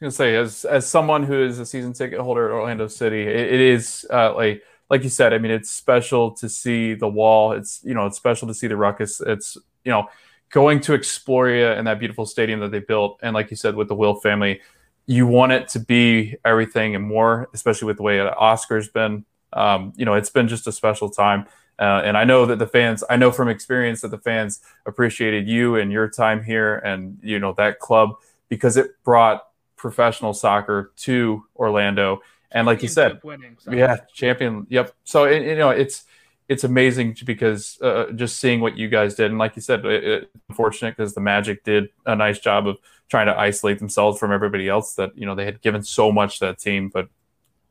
[0.00, 2.88] I was gonna say, as as someone who is a season ticket holder at Orlando
[2.88, 5.32] City, it, it is uh, like like you said.
[5.32, 7.52] I mean, it's special to see the wall.
[7.52, 9.20] It's you know, it's special to see the ruckus.
[9.20, 10.08] It's you know,
[10.50, 13.88] going to Exploria and that beautiful stadium that they built, and like you said, with
[13.88, 14.60] the Wilf family,
[15.06, 19.24] you want it to be everything and more, especially with the way Oscar's been.
[19.52, 21.46] Um, you know, it's been just a special time.
[21.78, 25.48] Uh, and I know that the fans, I know from experience that the fans appreciated
[25.48, 28.14] you and your time here and, you know, that club
[28.48, 32.22] because it brought professional soccer to Orlando.
[32.52, 33.72] And like you said, winning, so.
[33.72, 34.66] yeah, champion.
[34.70, 34.94] Yep.
[35.02, 36.04] So it, you know, it's
[36.48, 40.04] it's amazing because uh, just seeing what you guys did, and like you said, it,
[40.04, 42.76] it, unfortunate because the Magic did a nice job of
[43.08, 44.94] trying to isolate themselves from everybody else.
[44.94, 47.08] That you know they had given so much to that team, but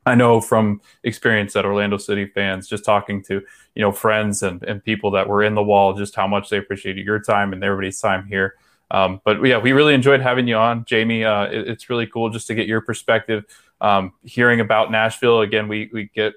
[0.05, 3.41] I know from experience that Orlando City fans, just talking to
[3.75, 6.57] you know friends and, and people that were in the wall, just how much they
[6.57, 8.55] appreciated your time and everybody's time here.
[8.89, 11.23] Um, but yeah, we really enjoyed having you on, Jamie.
[11.23, 13.45] Uh, it, it's really cool just to get your perspective,
[13.81, 15.41] um, hearing about Nashville.
[15.41, 16.33] Again, we we get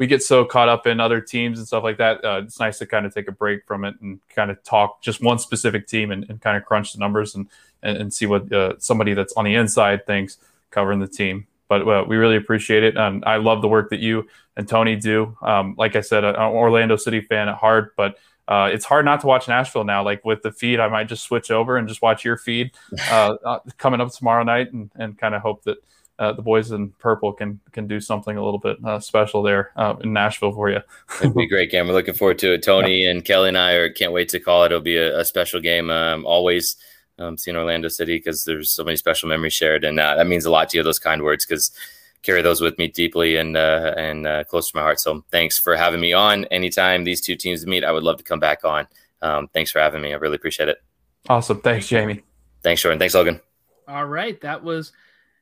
[0.00, 2.24] we get so caught up in other teams and stuff like that.
[2.24, 5.02] Uh, it's nice to kind of take a break from it and kind of talk
[5.02, 7.46] just one specific team and, and kind of crunch the numbers and
[7.82, 10.38] and, and see what uh, somebody that's on the inside thinks
[10.70, 11.46] covering the team.
[11.68, 14.26] But uh, we really appreciate it, and I love the work that you
[14.56, 15.36] and Tony do.
[15.42, 18.16] Um, like I said, an Orlando City fan at heart, but
[18.48, 20.02] uh, it's hard not to watch Nashville now.
[20.02, 22.70] Like with the feed, I might just switch over and just watch your feed
[23.10, 25.76] uh, uh, coming up tomorrow night, and, and kind of hope that
[26.20, 29.72] uh, the boys in purple can can do something a little bit uh, special there
[29.74, 30.80] uh, in Nashville for you.
[31.20, 31.88] It'd be a great game.
[31.88, 32.62] We're looking forward to it.
[32.62, 34.66] Tony and Kelly and I are can't wait to call it.
[34.66, 35.90] It'll be a, a special game.
[35.90, 36.76] Um, always
[37.18, 40.44] um, seeing Orlando City because there's so many special memories shared, and uh, that means
[40.44, 40.82] a lot to you.
[40.82, 41.72] Those kind words because
[42.22, 45.00] carry those with me deeply and uh, and uh, close to my heart.
[45.00, 46.44] So thanks for having me on.
[46.46, 48.86] Anytime these two teams meet, I would love to come back on.
[49.22, 50.12] Um, thanks for having me.
[50.12, 50.82] I really appreciate it.
[51.28, 51.60] Awesome.
[51.60, 52.22] Thanks, Jamie.
[52.62, 52.98] Thanks, Jordan.
[52.98, 53.40] Thanks, Logan.
[53.88, 54.92] All right, that was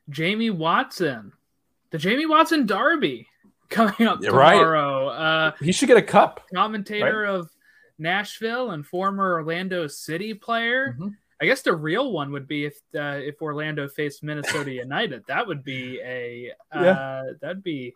[0.09, 1.31] Jamie Watson,
[1.91, 3.27] the Jamie Watson Derby
[3.69, 4.53] coming up Yeah, right.
[4.55, 5.07] tomorrow.
[5.09, 6.41] Uh, He should get a cup.
[6.53, 7.49] commentator of
[7.97, 10.95] Nashville and former Orlando City player.
[10.99, 11.15] Mhm.
[11.41, 15.23] I guess the real one would be if uh, if Orlando faced Minnesota United.
[15.27, 17.23] That would be a uh, Yeah.
[17.41, 17.93] that'd be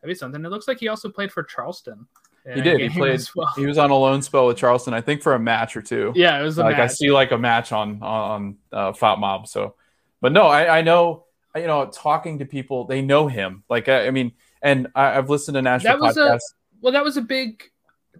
[0.00, 0.44] that'd be something.
[0.44, 2.06] It looks like he also played for Charleston.
[2.54, 2.78] He did.
[2.78, 3.22] He played.
[3.34, 3.48] well.
[3.56, 6.12] He was on a loan spell with Charleston, I think, for a match or two.
[6.14, 9.48] Yeah, it was a like I see like a match on on uh, FotMob.
[9.48, 9.76] So,
[10.20, 11.24] but no, I, I know
[11.56, 13.64] you know talking to people, they know him.
[13.68, 14.32] Like I, I mean,
[14.62, 16.54] and I, I've listened to Nashville That was a- podcasts.
[16.80, 17.62] Well, that was a big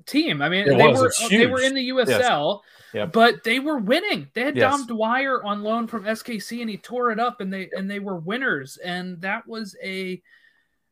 [0.06, 0.40] team.
[0.42, 1.00] I mean, It they was.
[1.00, 2.60] were they were in the USL,
[2.94, 3.12] Yep.
[3.12, 4.28] but they were winning.
[4.34, 4.70] They had Yes.
[4.72, 7.98] Dom Dwyer on loan from SKC, and he tore it up, and they and they
[8.00, 8.76] were winners.
[8.78, 10.22] And that was a,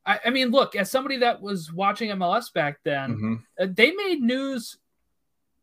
[0.04, 3.42] I, I mean, look, as somebody that was watching MLS back then, Mhm.
[3.60, 4.76] uh, they made news.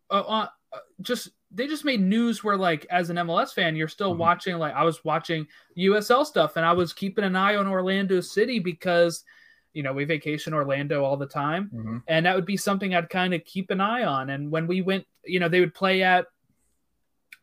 [0.10, 3.88] Uh, uh, uh, just they just made news where like as an MLS fan, you're
[3.88, 4.20] still Mhm.
[4.20, 4.58] watching.
[4.58, 8.60] Like I was watching USL stuff, and I was keeping an eye on Orlando City
[8.60, 9.24] because.
[9.72, 12.04] You know, we vacation Orlando all the time Mhm.
[12.08, 14.32] and that would be something I'd kind of keep an eye on.
[14.32, 16.26] And when we went, you know, they would play at,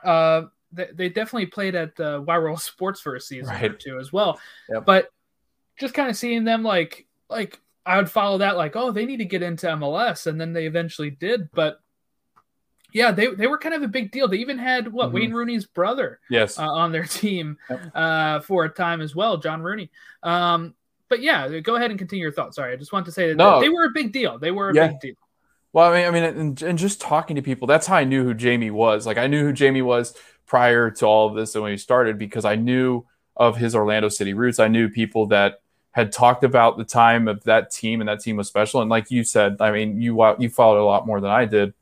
[0.02, 0.42] uh,
[0.72, 4.12] they, they definitely played at uh, Wide World Sports for a season or two as
[4.12, 4.40] well.
[4.68, 4.84] Yep.
[4.84, 5.08] But
[5.78, 9.18] just kind of seeing them like like I would follow that like, oh, they need
[9.18, 11.48] to get into MLS, and then they eventually did.
[11.52, 11.80] But
[12.96, 14.26] yeah, they, they were kind of a big deal.
[14.26, 15.14] They even had what mm-hmm.
[15.16, 17.90] Wayne Rooney's brother, yes, uh, on their team yep.
[17.94, 19.90] uh, for a time as well, John Rooney.
[20.22, 20.74] Um,
[21.10, 22.56] but yeah, go ahead and continue your thoughts.
[22.56, 23.60] Sorry, I just want to say that no.
[23.60, 24.38] they were a big deal.
[24.38, 24.88] They were a yeah.
[24.88, 25.14] big deal.
[25.74, 28.24] Well, I mean, I mean, and, and just talking to people, that's how I knew
[28.24, 29.06] who Jamie was.
[29.06, 30.14] Like I knew who Jamie was
[30.46, 33.04] prior to all of this and when he started because I knew
[33.36, 34.58] of his Orlando City roots.
[34.58, 38.36] I knew people that had talked about the time of that team and that team
[38.36, 38.80] was special.
[38.80, 41.74] And like you said, I mean, you you followed a lot more than I did.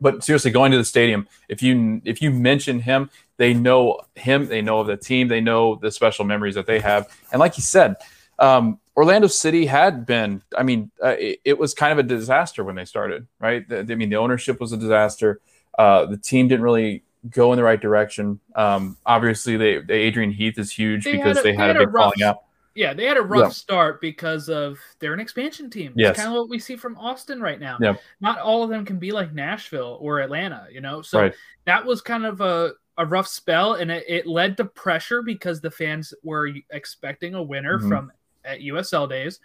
[0.00, 4.46] But seriously, going to the stadium, if you if you mention him, they know him,
[4.46, 7.08] they know of the team, they know the special memories that they have.
[7.32, 7.96] And like you said,
[8.38, 12.64] um, Orlando City had been, I mean, uh, it, it, was kind of a disaster
[12.64, 13.66] when they started, right?
[13.68, 15.40] The, I mean, the ownership was a disaster.
[15.78, 18.40] Uh, the team didn't really go in the right direction.
[18.54, 21.76] Um, obviously, they, they, Adrian Heath is huge they because had a, they, had, had
[21.76, 22.42] a big rough, falling out.
[22.80, 23.48] Yeah, they had a rough yeah.
[23.50, 25.92] start because of they're an expansion team.
[25.96, 26.16] Yes.
[26.16, 27.76] kind of what we see from Austin right now.
[27.78, 27.96] Yeah.
[28.22, 31.02] Not all of them can be like Nashville or Atlanta, you know?
[31.02, 31.34] So right.
[31.66, 35.60] that was kind of a, a rough spell and it, it, led to pressure because
[35.60, 37.88] the fans were expecting a winner mm-hmm.
[37.90, 38.12] from
[38.46, 39.40] at USL days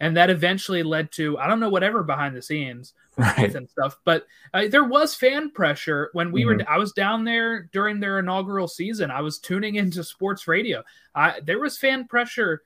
[0.00, 3.54] and that eventually led to I don't know whatever behind the scenes right.
[3.54, 3.98] and stuff.
[4.04, 6.58] But uh, there was fan pressure when we mm-hmm.
[6.58, 6.68] were.
[6.68, 9.12] I was down there during their inaugural season.
[9.12, 10.82] I was tuning into sports radio.
[11.14, 12.62] I, there was fan pressure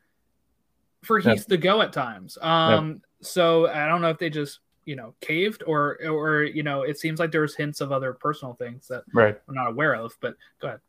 [1.05, 2.39] for Heath to go at times.
[2.41, 2.99] Um, yep.
[3.23, 6.99] So I don't know if they just you know caved or or you know it
[6.99, 9.41] seems like there's hints of other personal things that right.
[9.49, 10.17] I'm not aware of.
[10.21, 10.81] But go ahead.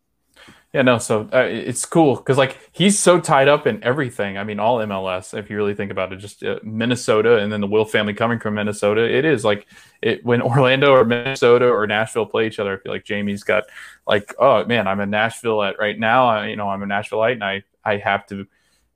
[0.74, 4.38] Yeah, no, so uh, it's cool because like he's so tied up in everything.
[4.38, 7.61] I mean, all MLS, if you really think about it, just uh, Minnesota and then
[7.61, 9.01] the Wilf family coming from Minnesota.
[9.01, 9.68] It is like
[10.01, 12.74] it when Orlando or Minnesota or Nashville play each other.
[12.74, 13.63] I feel like Jamie's got
[14.05, 16.28] like, oh man, I'm in Nashville at right now.
[16.28, 18.45] I, you know, I'm a Nashvilleite and I I have to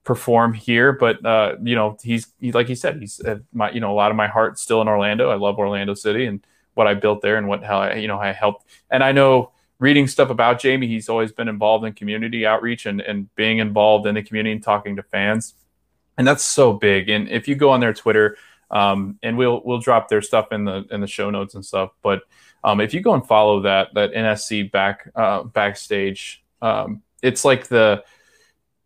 [0.10, 0.91] perform here.
[0.91, 3.93] But uh, you know, he's he, like he said, he's uh, my you know a
[3.93, 5.30] lot of my heart still in Orlando.
[5.30, 6.43] I love Orlando City and
[6.74, 8.66] what I built there and what how I you know I helped.
[8.89, 13.01] And I know reading stuff about Jamie, he's always been involved in community outreach and,
[13.01, 15.53] and being involved in the community and talking to fans.
[16.18, 17.07] And that's so big.
[17.10, 18.36] And if you go on their Twitter,
[18.72, 21.91] um, and we'll we'll drop their stuff in the in the show notes and stuff.
[22.01, 22.24] But
[22.64, 27.68] um, if you go and follow that that NSC back uh, backstage, um, it's like
[27.68, 28.03] the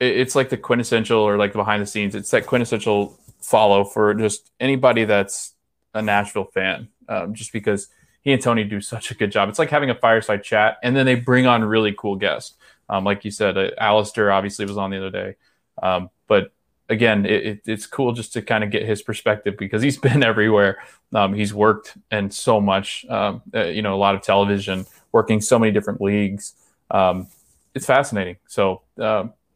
[0.03, 2.15] it's like the quintessential or like the behind the scenes.
[2.15, 5.53] It's that quintessential follow for just anybody that's
[5.93, 7.89] a Nashville fan, um, just because
[8.21, 9.49] he and Tony do such a good job.
[9.49, 12.55] It's like having a fireside chat, and then they bring on really cool guests.
[12.89, 15.35] Um, like you said, uh, Alistair obviously was on the other day,
[15.81, 16.51] um, but
[16.89, 20.23] again, it, it, it's cool just to kind of get his perspective because he's been
[20.23, 20.79] everywhere.
[21.13, 25.41] Um, he's worked and so much, um, uh, you know, a lot of television, working
[25.41, 26.53] so many different leagues.
[26.91, 27.27] Um,
[27.73, 28.37] it's fascinating.
[28.47, 28.81] So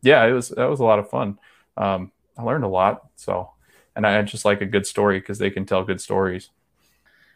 [0.01, 1.39] yeah, it was that was a lot of fun.
[1.75, 3.07] Um, I learned a lot.
[3.15, 3.51] So,
[3.95, 6.49] and I just like a good story because they can tell good stories.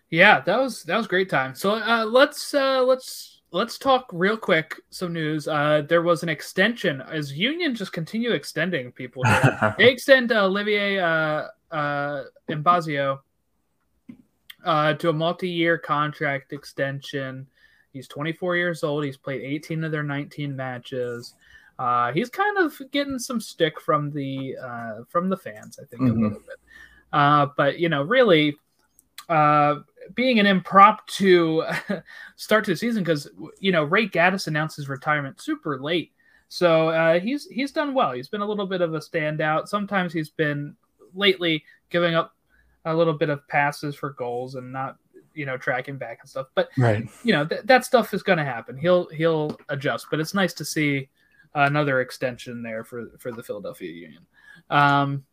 [0.09, 1.55] Yeah, that was that was great time.
[1.55, 5.47] So uh, let's uh, let's let's talk real quick some news.
[5.47, 9.23] Uh, there was an extension as Union just continue extending people.
[9.77, 13.19] they extend uh, Olivier uh, uh, Mbaizo
[14.63, 17.47] uh, to a multi-year contract extension.
[17.93, 19.03] He's 24 years old.
[19.03, 21.35] He's played 18 of their 19 matches.
[21.79, 26.03] Uh, he's kind of getting some stick from the uh, from the fans, I think,
[26.03, 26.19] mm-hmm.
[26.19, 26.59] a little bit.
[27.11, 28.55] Uh, but you know, really,
[29.29, 29.75] uh,
[30.15, 31.63] being an impromptu
[32.35, 36.11] start to the season because you know Ray Gaddis announced his retirement super late,
[36.49, 38.11] so uh, he's he's done well.
[38.11, 39.67] He's been a little bit of a standout.
[39.67, 40.75] Sometimes he's been
[41.13, 42.35] lately giving up
[42.85, 44.97] a little bit of passes for goals and not
[45.33, 46.47] you know tracking back and stuff.
[46.55, 48.77] But right, you know th- that stuff is going to happen.
[48.77, 50.07] He'll he'll adjust.
[50.11, 51.09] But it's nice to see
[51.53, 54.25] another extension there for for the Philadelphia Union.
[54.69, 55.25] Um,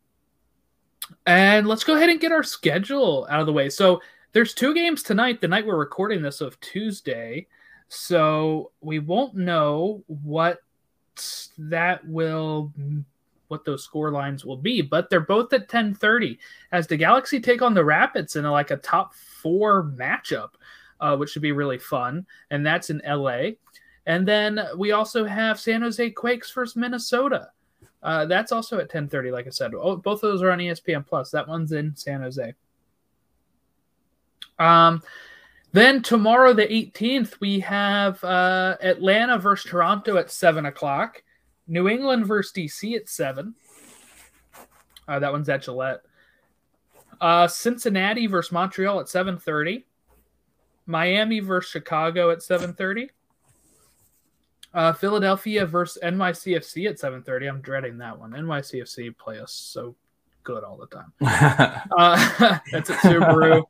[1.26, 3.68] and let's go ahead and get our schedule out of the way.
[3.70, 4.00] So
[4.32, 7.46] there's two games tonight, the night we're recording this of Tuesday.
[7.88, 10.58] So we won't know what
[11.58, 12.72] that will
[13.48, 16.38] what those score lines will be, but they're both at 10:30
[16.70, 20.50] as the Galaxy take on the Rapids in a, like a top 4 matchup,
[21.00, 23.52] uh, which should be really fun, and that's in LA.
[24.08, 27.50] And then we also have San Jose Quakes versus Minnesota.
[28.02, 29.74] Uh, that's also at 10:30 like I said.
[29.74, 31.30] Oh, both of those are on ESPN Plus.
[31.30, 32.54] That one's in San Jose.
[34.58, 35.02] Um,
[35.72, 41.22] then tomorrow, the 18th, we have uh, Atlanta versus Toronto at 7 o'clock,
[41.66, 43.54] New England versus DC at 7.
[45.06, 46.00] Uh, that one's at Gillette.
[47.20, 49.84] Uh, Cincinnati versus Montreal at 7.30.
[50.86, 53.10] Miami versus Chicago at 7.30.
[54.74, 57.48] Uh, Philadelphia versus NYCFC at 7.30.
[57.48, 58.32] I'm dreading that one.
[58.32, 59.94] NYCFC play us so
[60.44, 61.12] good all the time.
[61.96, 63.62] uh, that's at Subaru.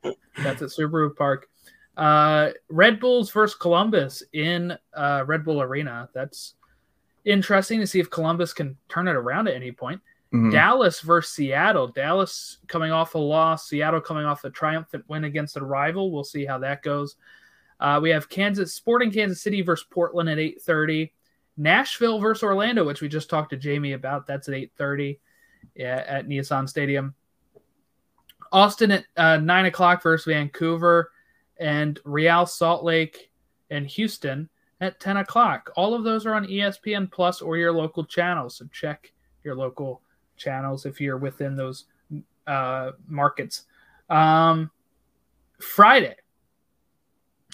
[0.42, 1.48] that's at Subaru Park.
[1.96, 6.08] Uh, Red Bulls versus Columbus in uh, Red Bull Arena.
[6.14, 6.54] That's
[7.24, 10.00] interesting to see if Columbus can turn it around at any point.
[10.32, 10.50] Mm-hmm.
[10.50, 11.88] Dallas versus Seattle.
[11.88, 13.68] Dallas coming off a loss.
[13.68, 16.12] Seattle coming off a triumphant win against a rival.
[16.12, 17.16] We'll see how that goes.
[17.80, 21.12] Uh, we have Kansas Sporting Kansas City versus Portland at 8:30.
[21.56, 24.26] Nashville versus Orlando, which we just talked to Jamie about.
[24.26, 25.18] That's at 8:30
[25.78, 27.14] at Nissan Stadium.
[28.50, 31.10] Austin at uh, nine o'clock versus Vancouver,
[31.58, 33.30] and Real Salt Lake
[33.70, 34.48] and Houston
[34.80, 35.70] at 10 o'clock.
[35.76, 38.56] All of those are on ESPN Plus or your local channels.
[38.56, 39.12] So check
[39.44, 40.02] your local
[40.36, 41.86] channels if you're within those
[42.46, 43.64] uh, markets.
[44.08, 44.70] Um,
[45.58, 46.14] Friday,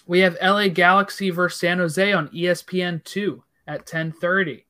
[0.06, 4.64] we have LA Galaxy versus San Jose on ESPN 2 at 10:30.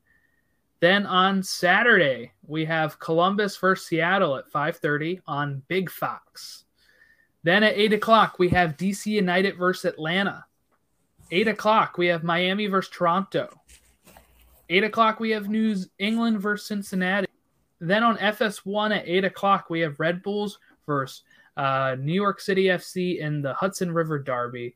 [0.81, 6.65] Then on Saturday, we have Columbus versus Seattle at 5:30 on Big Fox.
[7.43, 10.47] Then at 8 o'clock, we have DC United versus Atlanta.
[11.31, 13.49] 8 o'clock, we have Miami versus Toronto.
[14.69, 17.27] 8 o'clock, we have New England versus Cincinnati.
[17.81, 21.23] Then on FS1 at 8 o'clock, we have Red Bulls versus
[21.57, 24.75] uh, New York City FC in the Hudson River Derby.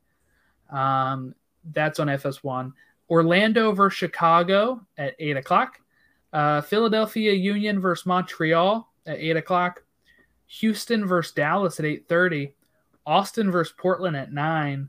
[0.70, 1.34] Um,
[1.72, 2.72] that's on FS1.
[3.10, 5.80] Orlando versus Chicago at 8 o'clock.
[6.32, 9.82] Uh, Philadelphia Union versus Montreal at 8 o'clock.
[10.46, 12.52] Houston versus Dallas at 8.30.
[13.06, 14.88] Austin versus Portland at 9.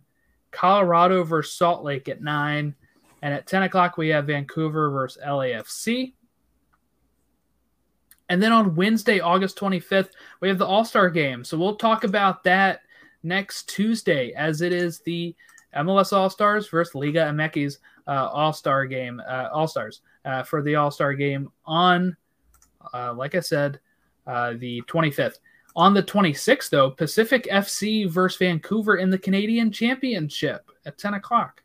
[0.51, 2.75] Colorado versus Salt Lake at 9.
[3.21, 6.13] And at 10 o'clock, we have Vancouver versus LAFC.
[8.29, 11.43] And then on Wednesday, August 25th, we have the All Star game.
[11.43, 12.81] So we'll talk about that
[13.23, 15.35] next Tuesday, as it is the
[15.75, 20.61] MLS All Stars versus Liga MX uh, All Star game, uh, All Stars uh, for
[20.61, 22.15] the All Star game on,
[22.93, 23.79] uh, like I said,
[24.27, 25.39] uh, the 25th.
[25.75, 31.63] On the 26th, though, Pacific FC versus Vancouver in the Canadian Championship at 10 o'clock.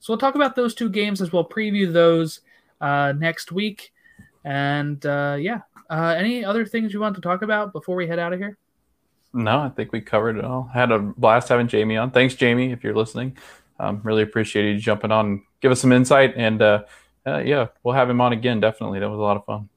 [0.00, 2.40] So we'll talk about those two games as well, preview those
[2.80, 3.92] uh, next week.
[4.44, 5.60] And yeah,
[5.90, 8.56] any other things you want to talk about before we head out of here?
[9.36, 10.70] No, I think we covered it all.
[10.74, 12.10] I Had a blast having Jamie on.
[12.10, 13.36] Thanks, Jamie, if you're listening.
[13.78, 16.84] Um, really appreciate you jumping on, give us some insight, and uh,
[17.26, 18.60] uh, yeah, we'll have him on again.
[18.60, 19.68] Definitely, that was a lot of fun.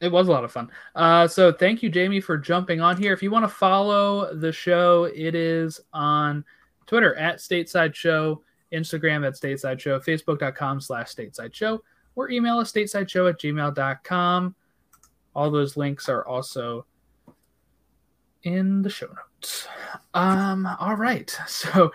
[0.00, 0.70] It was a lot of fun.
[0.96, 3.12] Uh, so thank you, Jamie, for jumping on here.
[3.12, 6.44] If you want to follow the show, it is on
[6.86, 8.42] Twitter at Stateside Show,
[8.72, 11.82] Instagram at Stateside Show, Facebook.com slash Stateside Show,
[12.16, 14.54] or email us stateside show at gmail.com.
[15.36, 16.86] All those links are also
[18.42, 19.66] in the show notes.
[20.14, 21.36] Um, all right.
[21.46, 21.92] So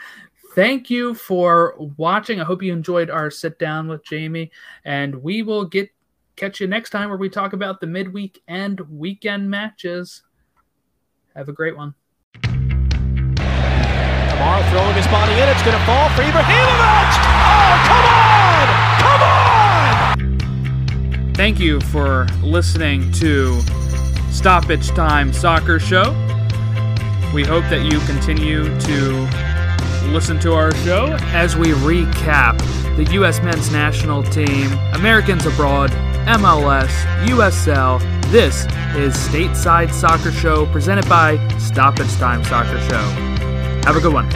[0.54, 2.39] thank you for watching.
[2.39, 4.52] I hope you enjoyed our sit down with Jamie,
[4.86, 5.89] and we will get
[6.36, 10.24] catch you next time where we talk about the midweek and weekend matches.
[11.36, 11.93] Have a great one.
[14.36, 15.50] Kamara throwing his body in.
[15.50, 17.26] It's going to fall for Ibrahimovic.
[17.28, 18.68] Oh, come on!
[19.02, 21.34] Come on!
[21.34, 23.60] Thank you for listening to
[24.32, 26.14] Stoppage Time Soccer Show.
[27.34, 32.57] We hope that you continue to listen to our show as we recap
[32.95, 33.41] the U.S.
[33.41, 35.91] men's national team, Americans abroad,
[36.26, 36.89] MLS,
[37.28, 37.99] USL.
[38.32, 38.65] This
[38.95, 43.01] is Stateside Soccer Show presented by Stop Stoppage Time Soccer Show.
[43.86, 44.30] Have a good one.